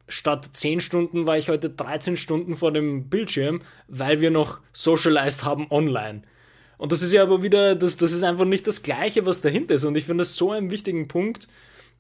statt 0.09 0.49
10 0.53 0.81
Stunden 0.81 1.27
war 1.27 1.39
ich 1.39 1.49
heute 1.49 1.71
13 1.71 2.17
Stunden 2.17 2.57
vor 2.57 2.73
dem 2.73 3.09
Bildschirm, 3.09 3.63
weil 3.89 4.21
wir 4.21 4.31
noch 4.31 4.61
socialized 4.73 5.45
haben 5.45 5.71
online. 5.71 6.23
Und 6.81 6.93
das 6.93 7.03
ist 7.03 7.13
ja 7.13 7.23
aber 7.23 7.43
wieder, 7.43 7.75
das, 7.77 7.99
das 7.99 8.11
ist 8.11 8.23
einfach 8.23 8.47
nicht 8.47 8.67
das 8.67 8.83
Gleiche, 8.83 9.27
was 9.27 9.43
dahinter 9.43 9.75
ist. 9.75 9.85
Und 9.85 9.99
ich 9.99 10.07
finde 10.07 10.23
das 10.23 10.35
so 10.35 10.53
einen 10.53 10.71
wichtigen 10.71 11.09
Punkt, 11.09 11.47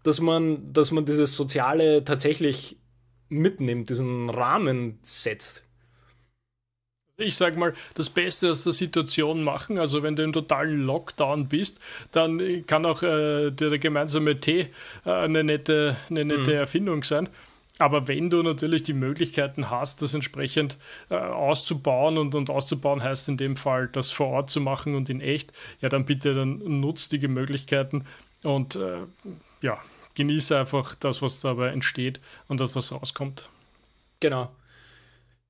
dass 0.04 0.22
man, 0.22 0.72
dass 0.72 0.90
man 0.90 1.04
dieses 1.04 1.36
Soziale 1.36 2.02
tatsächlich 2.02 2.78
mitnimmt, 3.28 3.90
diesen 3.90 4.30
Rahmen 4.30 4.98
setzt. 5.02 5.64
Ich 7.18 7.36
sag 7.36 7.58
mal, 7.58 7.74
das 7.92 8.08
Beste 8.08 8.52
aus 8.52 8.64
der 8.64 8.72
Situation 8.72 9.42
machen. 9.42 9.78
Also 9.78 10.02
wenn 10.02 10.16
du 10.16 10.22
im 10.22 10.32
totalen 10.32 10.80
Lockdown 10.80 11.48
bist, 11.48 11.78
dann 12.10 12.64
kann 12.64 12.86
auch 12.86 13.02
äh, 13.02 13.50
der, 13.50 13.68
der, 13.68 13.78
gemeinsame 13.78 14.40
Tee 14.40 14.70
äh, 15.04 15.10
eine 15.10 15.44
nette, 15.44 15.98
eine 16.08 16.24
nette 16.24 16.52
mhm. 16.52 16.56
Erfindung 16.56 17.04
sein. 17.04 17.28
Aber 17.80 18.08
wenn 18.08 18.28
du 18.28 18.42
natürlich 18.42 18.82
die 18.82 18.92
Möglichkeiten 18.92 19.70
hast, 19.70 20.02
das 20.02 20.12
entsprechend 20.12 20.76
äh, 21.08 21.14
auszubauen 21.14 22.18
und, 22.18 22.34
und 22.34 22.50
auszubauen 22.50 23.02
heißt 23.02 23.30
in 23.30 23.38
dem 23.38 23.56
Fall, 23.56 23.88
das 23.88 24.12
vor 24.12 24.26
Ort 24.26 24.50
zu 24.50 24.60
machen 24.60 24.94
und 24.94 25.08
in 25.08 25.22
echt, 25.22 25.54
ja, 25.80 25.88
dann 25.88 26.04
bitte 26.04 26.34
dann 26.34 26.58
nutzt 26.58 27.10
die 27.12 27.26
Möglichkeiten 27.26 28.04
und 28.44 28.76
äh, 28.76 28.98
ja, 29.62 29.78
genieße 30.14 30.58
einfach 30.58 30.94
das, 30.94 31.22
was 31.22 31.40
dabei 31.40 31.68
entsteht 31.68 32.20
und 32.48 32.60
das, 32.60 32.76
was 32.76 32.92
rauskommt. 32.92 33.48
Genau. 34.20 34.54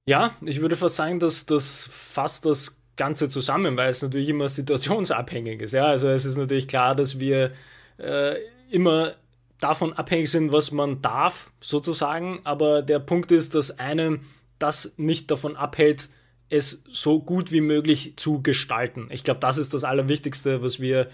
Ja, 0.06 0.36
ich 0.42 0.60
würde 0.60 0.76
fast 0.76 0.96
sagen, 0.96 1.18
dass 1.18 1.46
das 1.46 1.88
fasst 1.92 2.46
das 2.46 2.80
Ganze 2.94 3.28
zusammen, 3.28 3.76
weil 3.76 3.90
es 3.90 4.02
natürlich 4.02 4.28
immer 4.28 4.48
situationsabhängig 4.48 5.62
ist. 5.62 5.72
Ja, 5.72 5.86
also 5.86 6.08
es 6.08 6.24
ist 6.24 6.36
natürlich 6.36 6.68
klar, 6.68 6.94
dass 6.94 7.18
wir 7.18 7.50
äh, 7.98 8.36
immer 8.70 9.14
davon 9.60 9.92
abhängig 9.92 10.30
sind, 10.30 10.52
was 10.52 10.72
man 10.72 11.02
darf, 11.02 11.50
sozusagen. 11.60 12.40
Aber 12.44 12.82
der 12.82 12.98
Punkt 12.98 13.32
ist, 13.32 13.54
dass 13.54 13.78
einem 13.78 14.20
das 14.58 14.92
nicht 14.96 15.30
davon 15.30 15.56
abhält, 15.56 16.08
es 16.48 16.82
so 16.88 17.20
gut 17.20 17.52
wie 17.52 17.60
möglich 17.60 18.14
zu 18.16 18.42
gestalten. 18.42 19.08
Ich 19.10 19.24
glaube, 19.24 19.40
das 19.40 19.56
ist 19.56 19.72
das 19.72 19.84
Allerwichtigste, 19.84 20.62
was 20.62 20.80
wir 20.80 21.08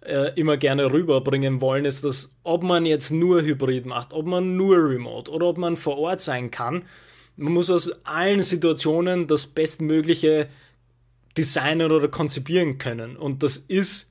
äh, 0.00 0.32
immer 0.34 0.56
gerne 0.56 0.92
rüberbringen 0.92 1.60
wollen, 1.60 1.84
ist, 1.84 2.04
dass 2.04 2.34
ob 2.42 2.62
man 2.62 2.86
jetzt 2.86 3.10
nur 3.10 3.42
Hybrid 3.42 3.86
macht, 3.86 4.12
ob 4.12 4.26
man 4.26 4.56
nur 4.56 4.76
Remote 4.76 5.30
oder 5.30 5.46
ob 5.46 5.58
man 5.58 5.76
vor 5.76 5.98
Ort 5.98 6.20
sein 6.20 6.50
kann, 6.50 6.84
man 7.36 7.54
muss 7.54 7.70
aus 7.70 7.90
allen 8.04 8.42
Situationen 8.42 9.26
das 9.26 9.46
Bestmögliche 9.46 10.48
designen 11.38 11.90
oder 11.90 12.08
konzipieren 12.08 12.78
können. 12.78 13.16
Und 13.16 13.42
das 13.42 13.56
ist 13.56 14.09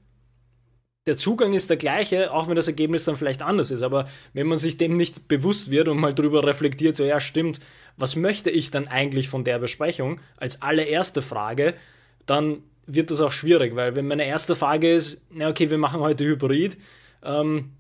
der 1.10 1.18
Zugang 1.18 1.54
ist 1.54 1.72
der 1.72 1.78
gleiche, 1.78 2.32
auch 2.32 2.48
wenn 2.48 2.56
das 2.56 2.68
Ergebnis 2.68 3.04
dann 3.04 3.18
vielleicht 3.18 3.42
anders 3.42 3.72
ist. 3.72 3.82
Aber 3.82 4.08
wenn 4.34 4.46
man 4.46 4.60
sich 4.60 4.78
dem 4.78 4.96
nicht 4.96 5.28
bewusst 5.28 5.72
wird 5.72 5.88
und 5.88 5.98
mal 5.98 6.14
drüber 6.14 6.46
reflektiert, 6.46 6.96
so 6.96 7.04
ja, 7.04 7.20
stimmt, 7.20 7.60
was 7.98 8.16
möchte 8.16 8.52
ich 8.52 8.70
dann 8.70 8.88
eigentlich 8.88 9.28
von 9.28 9.44
der 9.44 9.58
Besprechung 9.58 10.22
als 10.38 10.62
allererste 10.62 11.24
Frage, 11.24 11.74
dann 12.28 12.62
wird 12.86 13.10
das 13.10 13.22
auch 13.22 13.32
schwierig, 13.32 13.76
weil 13.76 13.96
wenn 13.96 14.06
meine 14.06 14.28
erste 14.28 14.56
Frage 14.56 14.94
ist, 14.94 15.20
na 15.32 15.50
okay, 15.50 15.72
wir 15.72 15.80
machen 15.80 16.00
heute 16.00 16.26
Hybrid, 16.26 16.78
ähm, 17.24 17.72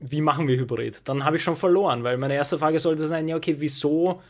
wie 0.00 0.20
machen 0.20 0.48
wir 0.48 0.56
Hybrid? 0.56 1.08
Dann 1.08 1.24
habe 1.24 1.36
ich 1.36 1.44
schon 1.44 1.54
verloren, 1.54 2.02
weil 2.02 2.18
meine 2.18 2.34
erste 2.34 2.58
Frage 2.58 2.80
sollte 2.80 3.06
sein, 3.06 3.28
ja 3.28 3.36
okay, 3.36 3.56
wieso 3.60 4.22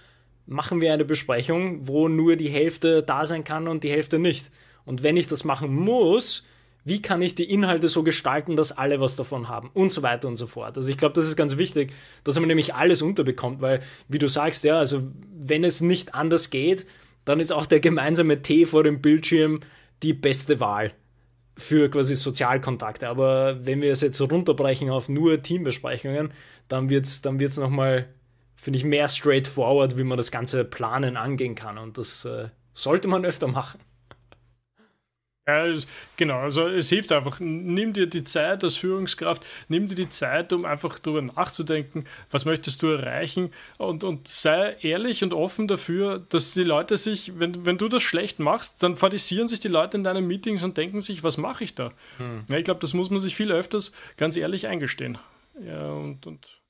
machen 0.44 0.83
wir 0.83 0.92
eine 0.92 1.07
Besprechung, 1.07 1.88
wo 1.88 2.09
nur 2.09 2.37
die 2.37 2.51
Hälfte 2.51 3.03
da 3.03 3.25
sein 3.25 3.44
kann 3.44 3.66
und 3.66 3.83
die 3.83 3.90
Hälfte 3.90 4.18
nicht? 4.18 4.51
Und 4.85 5.03
wenn 5.03 5.16
ich 5.16 5.27
das 5.27 5.42
machen 5.42 5.75
muss, 5.75 6.44
wie 6.87 7.03
kann 7.03 7.20
ich 7.20 7.35
die 7.35 7.51
Inhalte 7.51 7.88
so 7.88 8.05
gestalten, 8.05 8.55
dass 8.55 8.70
alle 8.70 9.01
was 9.01 9.16
davon 9.16 9.49
haben 9.49 9.70
und 9.75 9.92
so 9.92 10.05
weiter 10.05 10.29
und 10.29 10.37
so 10.37 10.46
fort. 10.46 10.77
Also 10.77 10.88
ich 10.88 10.96
glaube, 10.96 11.14
das 11.14 11.27
ist 11.27 11.35
ganz 11.35 11.57
wichtig, 11.59 11.92
dass 12.22 12.38
man 12.38 12.46
nämlich 12.46 12.75
alles 12.75 13.03
unterbekommt, 13.03 13.61
weil, 13.61 13.83
wie 14.07 14.20
du 14.20 14.29
sagst, 14.29 14.62
ja, 14.62 14.79
also 14.79 15.03
wenn 15.37 15.64
es 15.64 15.81
nicht 15.81 16.14
anders 16.14 16.49
geht, 16.49 16.87
dann 17.25 17.40
ist 17.40 17.53
auch 17.53 17.66
der 17.66 17.81
gemeinsame 17.81 18.40
Tee 18.40 18.66
vor 18.66 18.85
dem 18.85 19.03
Bildschirm 19.03 19.61
die 20.05 20.12
beste 20.12 20.61
Wahl 20.61 20.92
für 21.59 21.90
quasi 21.90 22.14
Sozialkontakte. 22.14 23.09
Aber 23.09 23.66
wenn 23.66 23.83
wir 23.83 23.90
es 23.90 24.01
jetzt 24.01 24.20
runterbrechen 24.20 24.88
auf 24.88 25.09
nur 25.09 25.42
Teambesprechungen, 25.42 26.33
dann 26.68 26.88
wird 26.88 27.07
es 27.07 27.20
dann 27.20 27.40
wird's 27.40 27.57
nochmal, 27.57 28.07
finde 28.55 28.79
ich, 28.79 28.85
mehr 28.85 29.09
straightforward, 29.09 29.99
wie 29.99 30.05
man 30.05 30.18
das 30.18 30.31
ganze 30.31 30.64
Planen 30.64 31.16
angehen 31.16 31.57
kann. 31.57 31.79
Und 31.79 31.99
das 31.99 32.25
äh, 32.25 32.51
sollte 32.75 33.09
man 33.09 33.25
öfter 33.25 33.49
machen. 33.49 33.81
Ja, 35.48 35.72
genau, 36.16 36.40
also 36.40 36.66
es 36.66 36.88
hilft 36.88 37.12
einfach. 37.12 37.38
Nimm 37.38 37.92
dir 37.92 38.09
die 38.09 38.24
Zeit 38.24 38.64
als 38.64 38.76
Führungskraft, 38.76 39.46
nimm 39.68 39.87
dir 39.87 39.94
die 39.94 40.09
Zeit, 40.09 40.52
um 40.52 40.64
einfach 40.64 40.98
darüber 40.98 41.22
nachzudenken, 41.22 42.04
was 42.32 42.44
möchtest 42.44 42.82
du 42.82 42.88
erreichen 42.88 43.52
und, 43.78 44.02
und 44.02 44.26
sei 44.26 44.76
ehrlich 44.80 45.22
und 45.22 45.32
offen 45.32 45.68
dafür, 45.68 46.18
dass 46.30 46.54
die 46.54 46.64
Leute 46.64 46.96
sich, 46.96 47.38
wenn, 47.38 47.64
wenn 47.64 47.78
du 47.78 47.88
das 47.88 48.02
schlecht 48.02 48.40
machst, 48.40 48.82
dann 48.82 48.96
fadisieren 48.96 49.46
sich 49.46 49.61
die 49.61 49.68
Leute 49.68 49.96
in 49.96 50.02
deinen 50.02 50.26
Meetings 50.26 50.64
und 50.64 50.76
denken 50.76 51.00
sich, 51.00 51.22
was 51.22 51.37
mache 51.37 51.62
ich 51.62 51.76
da? 51.76 51.92
Hm. 52.16 52.44
Ja, 52.48 52.59
ich 52.59 52.64
glaube, 52.64 52.80
das 52.80 52.92
muss 52.92 53.11
man 53.11 53.20
sich 53.20 53.37
viel 53.37 53.52
öfters 53.52 53.92
ganz 54.16 54.37
ehrlich 54.37 54.66
eingestehen. 54.66 55.16
Ja, 55.64 55.92
und, 55.92 56.26
und 56.26 56.61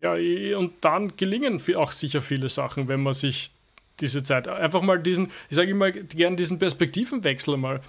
ja, 0.00 0.14
und 0.56 0.74
dann 0.80 1.16
gelingen 1.16 1.60
auch 1.74 1.92
sicher 1.92 2.22
viele 2.22 2.48
Sachen, 2.48 2.86
wenn 2.86 3.02
man 3.02 3.14
sich 3.14 3.50
diese 4.00 4.22
Zeit. 4.22 4.48
Einfach 4.48 4.82
mal 4.82 4.98
diesen, 4.98 5.30
ich 5.48 5.56
sage 5.56 5.70
immer 5.70 5.90
gerne 5.90 6.36
diesen 6.36 6.58
Perspektivenwechsel 6.58 7.56
mal. 7.56 7.80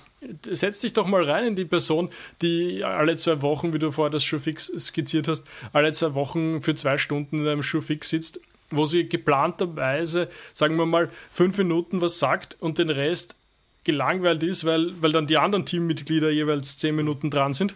Setz 0.49 0.81
dich 0.81 0.93
doch 0.93 1.07
mal 1.07 1.23
rein 1.23 1.45
in 1.45 1.55
die 1.55 1.65
Person, 1.65 2.09
die 2.41 2.83
alle 2.83 3.15
zwei 3.15 3.41
Wochen, 3.41 3.73
wie 3.73 3.79
du 3.79 3.91
vorher 3.91 4.11
das 4.11 4.23
Schuhfix 4.23 4.71
skizziert 4.77 5.27
hast, 5.27 5.45
alle 5.73 5.91
zwei 5.91 6.13
Wochen 6.13 6.61
für 6.61 6.75
zwei 6.75 6.97
Stunden 6.97 7.39
in 7.39 7.47
einem 7.47 7.63
Schuhfix 7.63 8.09
sitzt, 8.09 8.39
wo 8.69 8.85
sie 8.85 9.07
geplanterweise, 9.07 10.29
sagen 10.53 10.75
wir 10.75 10.85
mal, 10.85 11.09
fünf 11.31 11.57
Minuten 11.57 12.01
was 12.01 12.19
sagt 12.19 12.57
und 12.59 12.77
den 12.77 12.89
Rest 12.89 13.35
gelangweilt 13.83 14.43
ist, 14.43 14.65
weil, 14.65 15.01
weil 15.01 15.11
dann 15.11 15.27
die 15.27 15.37
anderen 15.37 15.65
Teammitglieder 15.65 16.29
jeweils 16.29 16.77
zehn 16.77 16.95
Minuten 16.95 17.29
dran 17.29 17.53
sind 17.53 17.73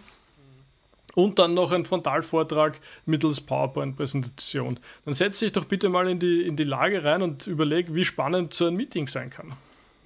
und 1.16 1.40
dann 1.40 1.54
noch 1.54 1.72
ein 1.72 1.86
Frontalvortrag 1.86 2.80
mittels 3.06 3.42
PowerPoint-Präsentation. 3.42 4.80
Dann 5.06 5.14
setz 5.14 5.40
dich 5.40 5.54
doch 5.54 5.66
bitte 5.66 5.90
mal 5.90 6.08
in 6.08 6.20
die, 6.20 6.44
in 6.44 6.56
die 6.56 6.64
Lage 6.64 7.04
rein 7.04 7.22
und 7.22 7.48
überleg, 7.48 7.94
wie 7.96 8.06
spannend 8.06 8.54
so 8.54 8.68
ein 8.68 8.76
Meeting 8.76 9.08
sein 9.08 9.30
kann. 9.30 9.54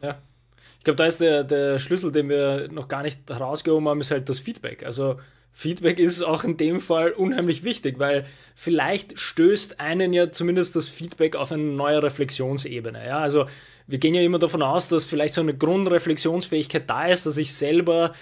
Ja. 0.01 0.19
Ich 0.77 0.85
glaube, 0.85 0.95
da 0.95 1.05
ist 1.05 1.19
der, 1.19 1.43
der 1.43 1.79
Schlüssel, 1.79 2.11
den 2.13 2.29
wir 2.29 2.69
noch 2.71 2.87
gar 2.87 3.03
nicht 3.03 3.29
herausgehoben 3.29 3.89
haben, 3.89 3.99
ist 3.99 4.11
halt 4.11 4.29
das 4.29 4.39
Feedback. 4.39 4.85
Also 4.85 5.19
Feedback 5.51 5.99
ist 5.99 6.21
auch 6.21 6.45
in 6.45 6.55
dem 6.55 6.79
Fall 6.79 7.11
unheimlich 7.11 7.65
wichtig, 7.65 7.99
weil 7.99 8.25
vielleicht 8.55 9.19
stößt 9.19 9.81
einen 9.81 10.13
ja 10.13 10.31
zumindest 10.31 10.75
das 10.77 10.87
Feedback 10.87 11.35
auf 11.35 11.51
eine 11.51 11.63
neue 11.63 12.01
Reflexionsebene. 12.01 13.05
Ja, 13.05 13.19
also 13.19 13.45
wir 13.87 13.97
gehen 13.97 14.13
ja 14.13 14.21
immer 14.21 14.39
davon 14.39 14.61
aus, 14.61 14.87
dass 14.87 15.05
vielleicht 15.05 15.33
so 15.33 15.41
eine 15.41 15.57
Grundreflexionsfähigkeit 15.57 16.89
da 16.89 17.07
ist, 17.07 17.25
dass 17.25 17.37
ich 17.37 17.53
selber 17.53 18.13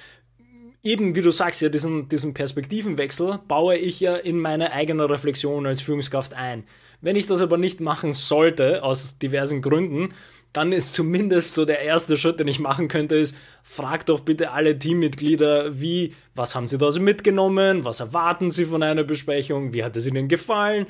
eben, 0.84 1.16
wie 1.16 1.22
du 1.22 1.32
sagst, 1.32 1.62
ja, 1.62 1.70
diesen, 1.70 2.10
diesen 2.10 2.34
Perspektivenwechsel 2.34 3.40
baue 3.48 3.78
ich 3.78 4.00
ja 4.00 4.16
in 4.16 4.40
meine 4.40 4.72
eigene 4.72 5.10
Reflexion 5.10 5.66
als 5.66 5.82
Führungskraft 5.82 6.34
ein. 6.34 6.64
Wenn 7.02 7.16
ich 7.16 7.28
das 7.28 7.42
aber 7.42 7.58
nicht 7.58 7.80
machen 7.80 8.14
sollte, 8.14 8.84
aus 8.84 9.18
diversen 9.20 9.62
Gründen, 9.62 10.14
dann 10.54 10.72
ist 10.72 10.96
zumindest 10.96 11.56
so 11.56 11.66
der 11.66 11.82
erste 11.82 12.18
Schritt, 12.18 12.40
den 12.40 12.48
ich 12.48 12.60
machen 12.60 12.88
könnte, 12.88 13.16
ist, 13.16 13.36
frag 13.62 14.06
doch 14.08 14.22
bitte 14.22 14.52
alle 14.52 14.80
Teammitglieder, 14.80 15.80
wie, 15.80 16.16
was 16.34 16.56
haben 16.56 16.68
sie 16.68 16.80
da 16.80 16.92
so 16.92 17.00
mitgenommen, 17.00 17.86
was 17.86 18.00
erwarten 18.00 18.50
sie 18.50 18.66
von 18.66 18.82
einer 18.82 19.04
Besprechung, 19.04 19.74
wie 19.74 19.84
hat 19.84 19.96
es 19.98 20.08
ihnen 20.08 20.28
gefallen. 20.28 20.88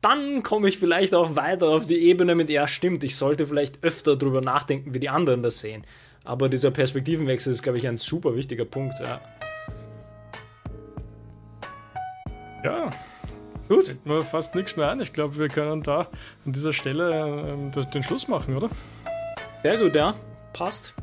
Dann 0.00 0.42
komme 0.42 0.68
ich 0.68 0.78
vielleicht 0.78 1.14
auch 1.14 1.36
weiter 1.36 1.68
auf 1.68 1.86
die 1.86 1.98
Ebene 1.98 2.34
mit, 2.34 2.48
ja 2.50 2.68
stimmt, 2.68 3.04
ich 3.04 3.16
sollte 3.16 3.46
vielleicht 3.46 3.82
öfter 3.82 4.16
drüber 4.16 4.40
nachdenken, 4.40 4.94
wie 4.94 5.00
die 5.00 5.08
anderen 5.08 5.42
das 5.42 5.58
sehen. 5.58 5.84
Aber 6.24 6.48
dieser 6.48 6.70
Perspektivenwechsel 6.70 7.52
ist, 7.52 7.62
glaube 7.62 7.78
ich, 7.78 7.86
ein 7.86 7.98
super 7.98 8.34
wichtiger 8.34 8.64
Punkt. 8.64 8.98
Ja. 8.98 9.20
Ja, 12.64 12.90
gut. 13.68 13.86
Fällt 13.86 14.06
mir 14.06 14.22
fast 14.22 14.54
nichts 14.54 14.74
mehr 14.76 14.90
ein. 14.90 15.00
Ich 15.00 15.12
glaube, 15.12 15.38
wir 15.38 15.48
können 15.48 15.82
da 15.82 16.08
an 16.46 16.52
dieser 16.52 16.72
Stelle 16.72 17.50
ähm, 17.50 17.70
den 17.70 18.02
Schluss 18.02 18.26
machen, 18.26 18.56
oder? 18.56 18.70
Sehr 19.62 19.76
gut, 19.76 19.94
ja. 19.94 20.14
Passt. 20.54 20.94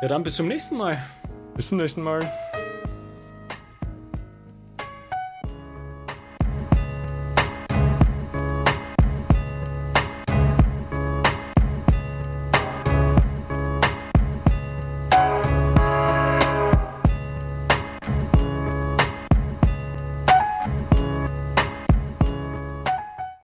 Ja, 0.00 0.08
dann 0.08 0.22
bis 0.22 0.36
zum 0.36 0.48
nächsten 0.48 0.78
Mal. 0.78 1.04
Bis 1.54 1.68
zum 1.68 1.78
nächsten 1.78 2.02
Mal. 2.02 2.20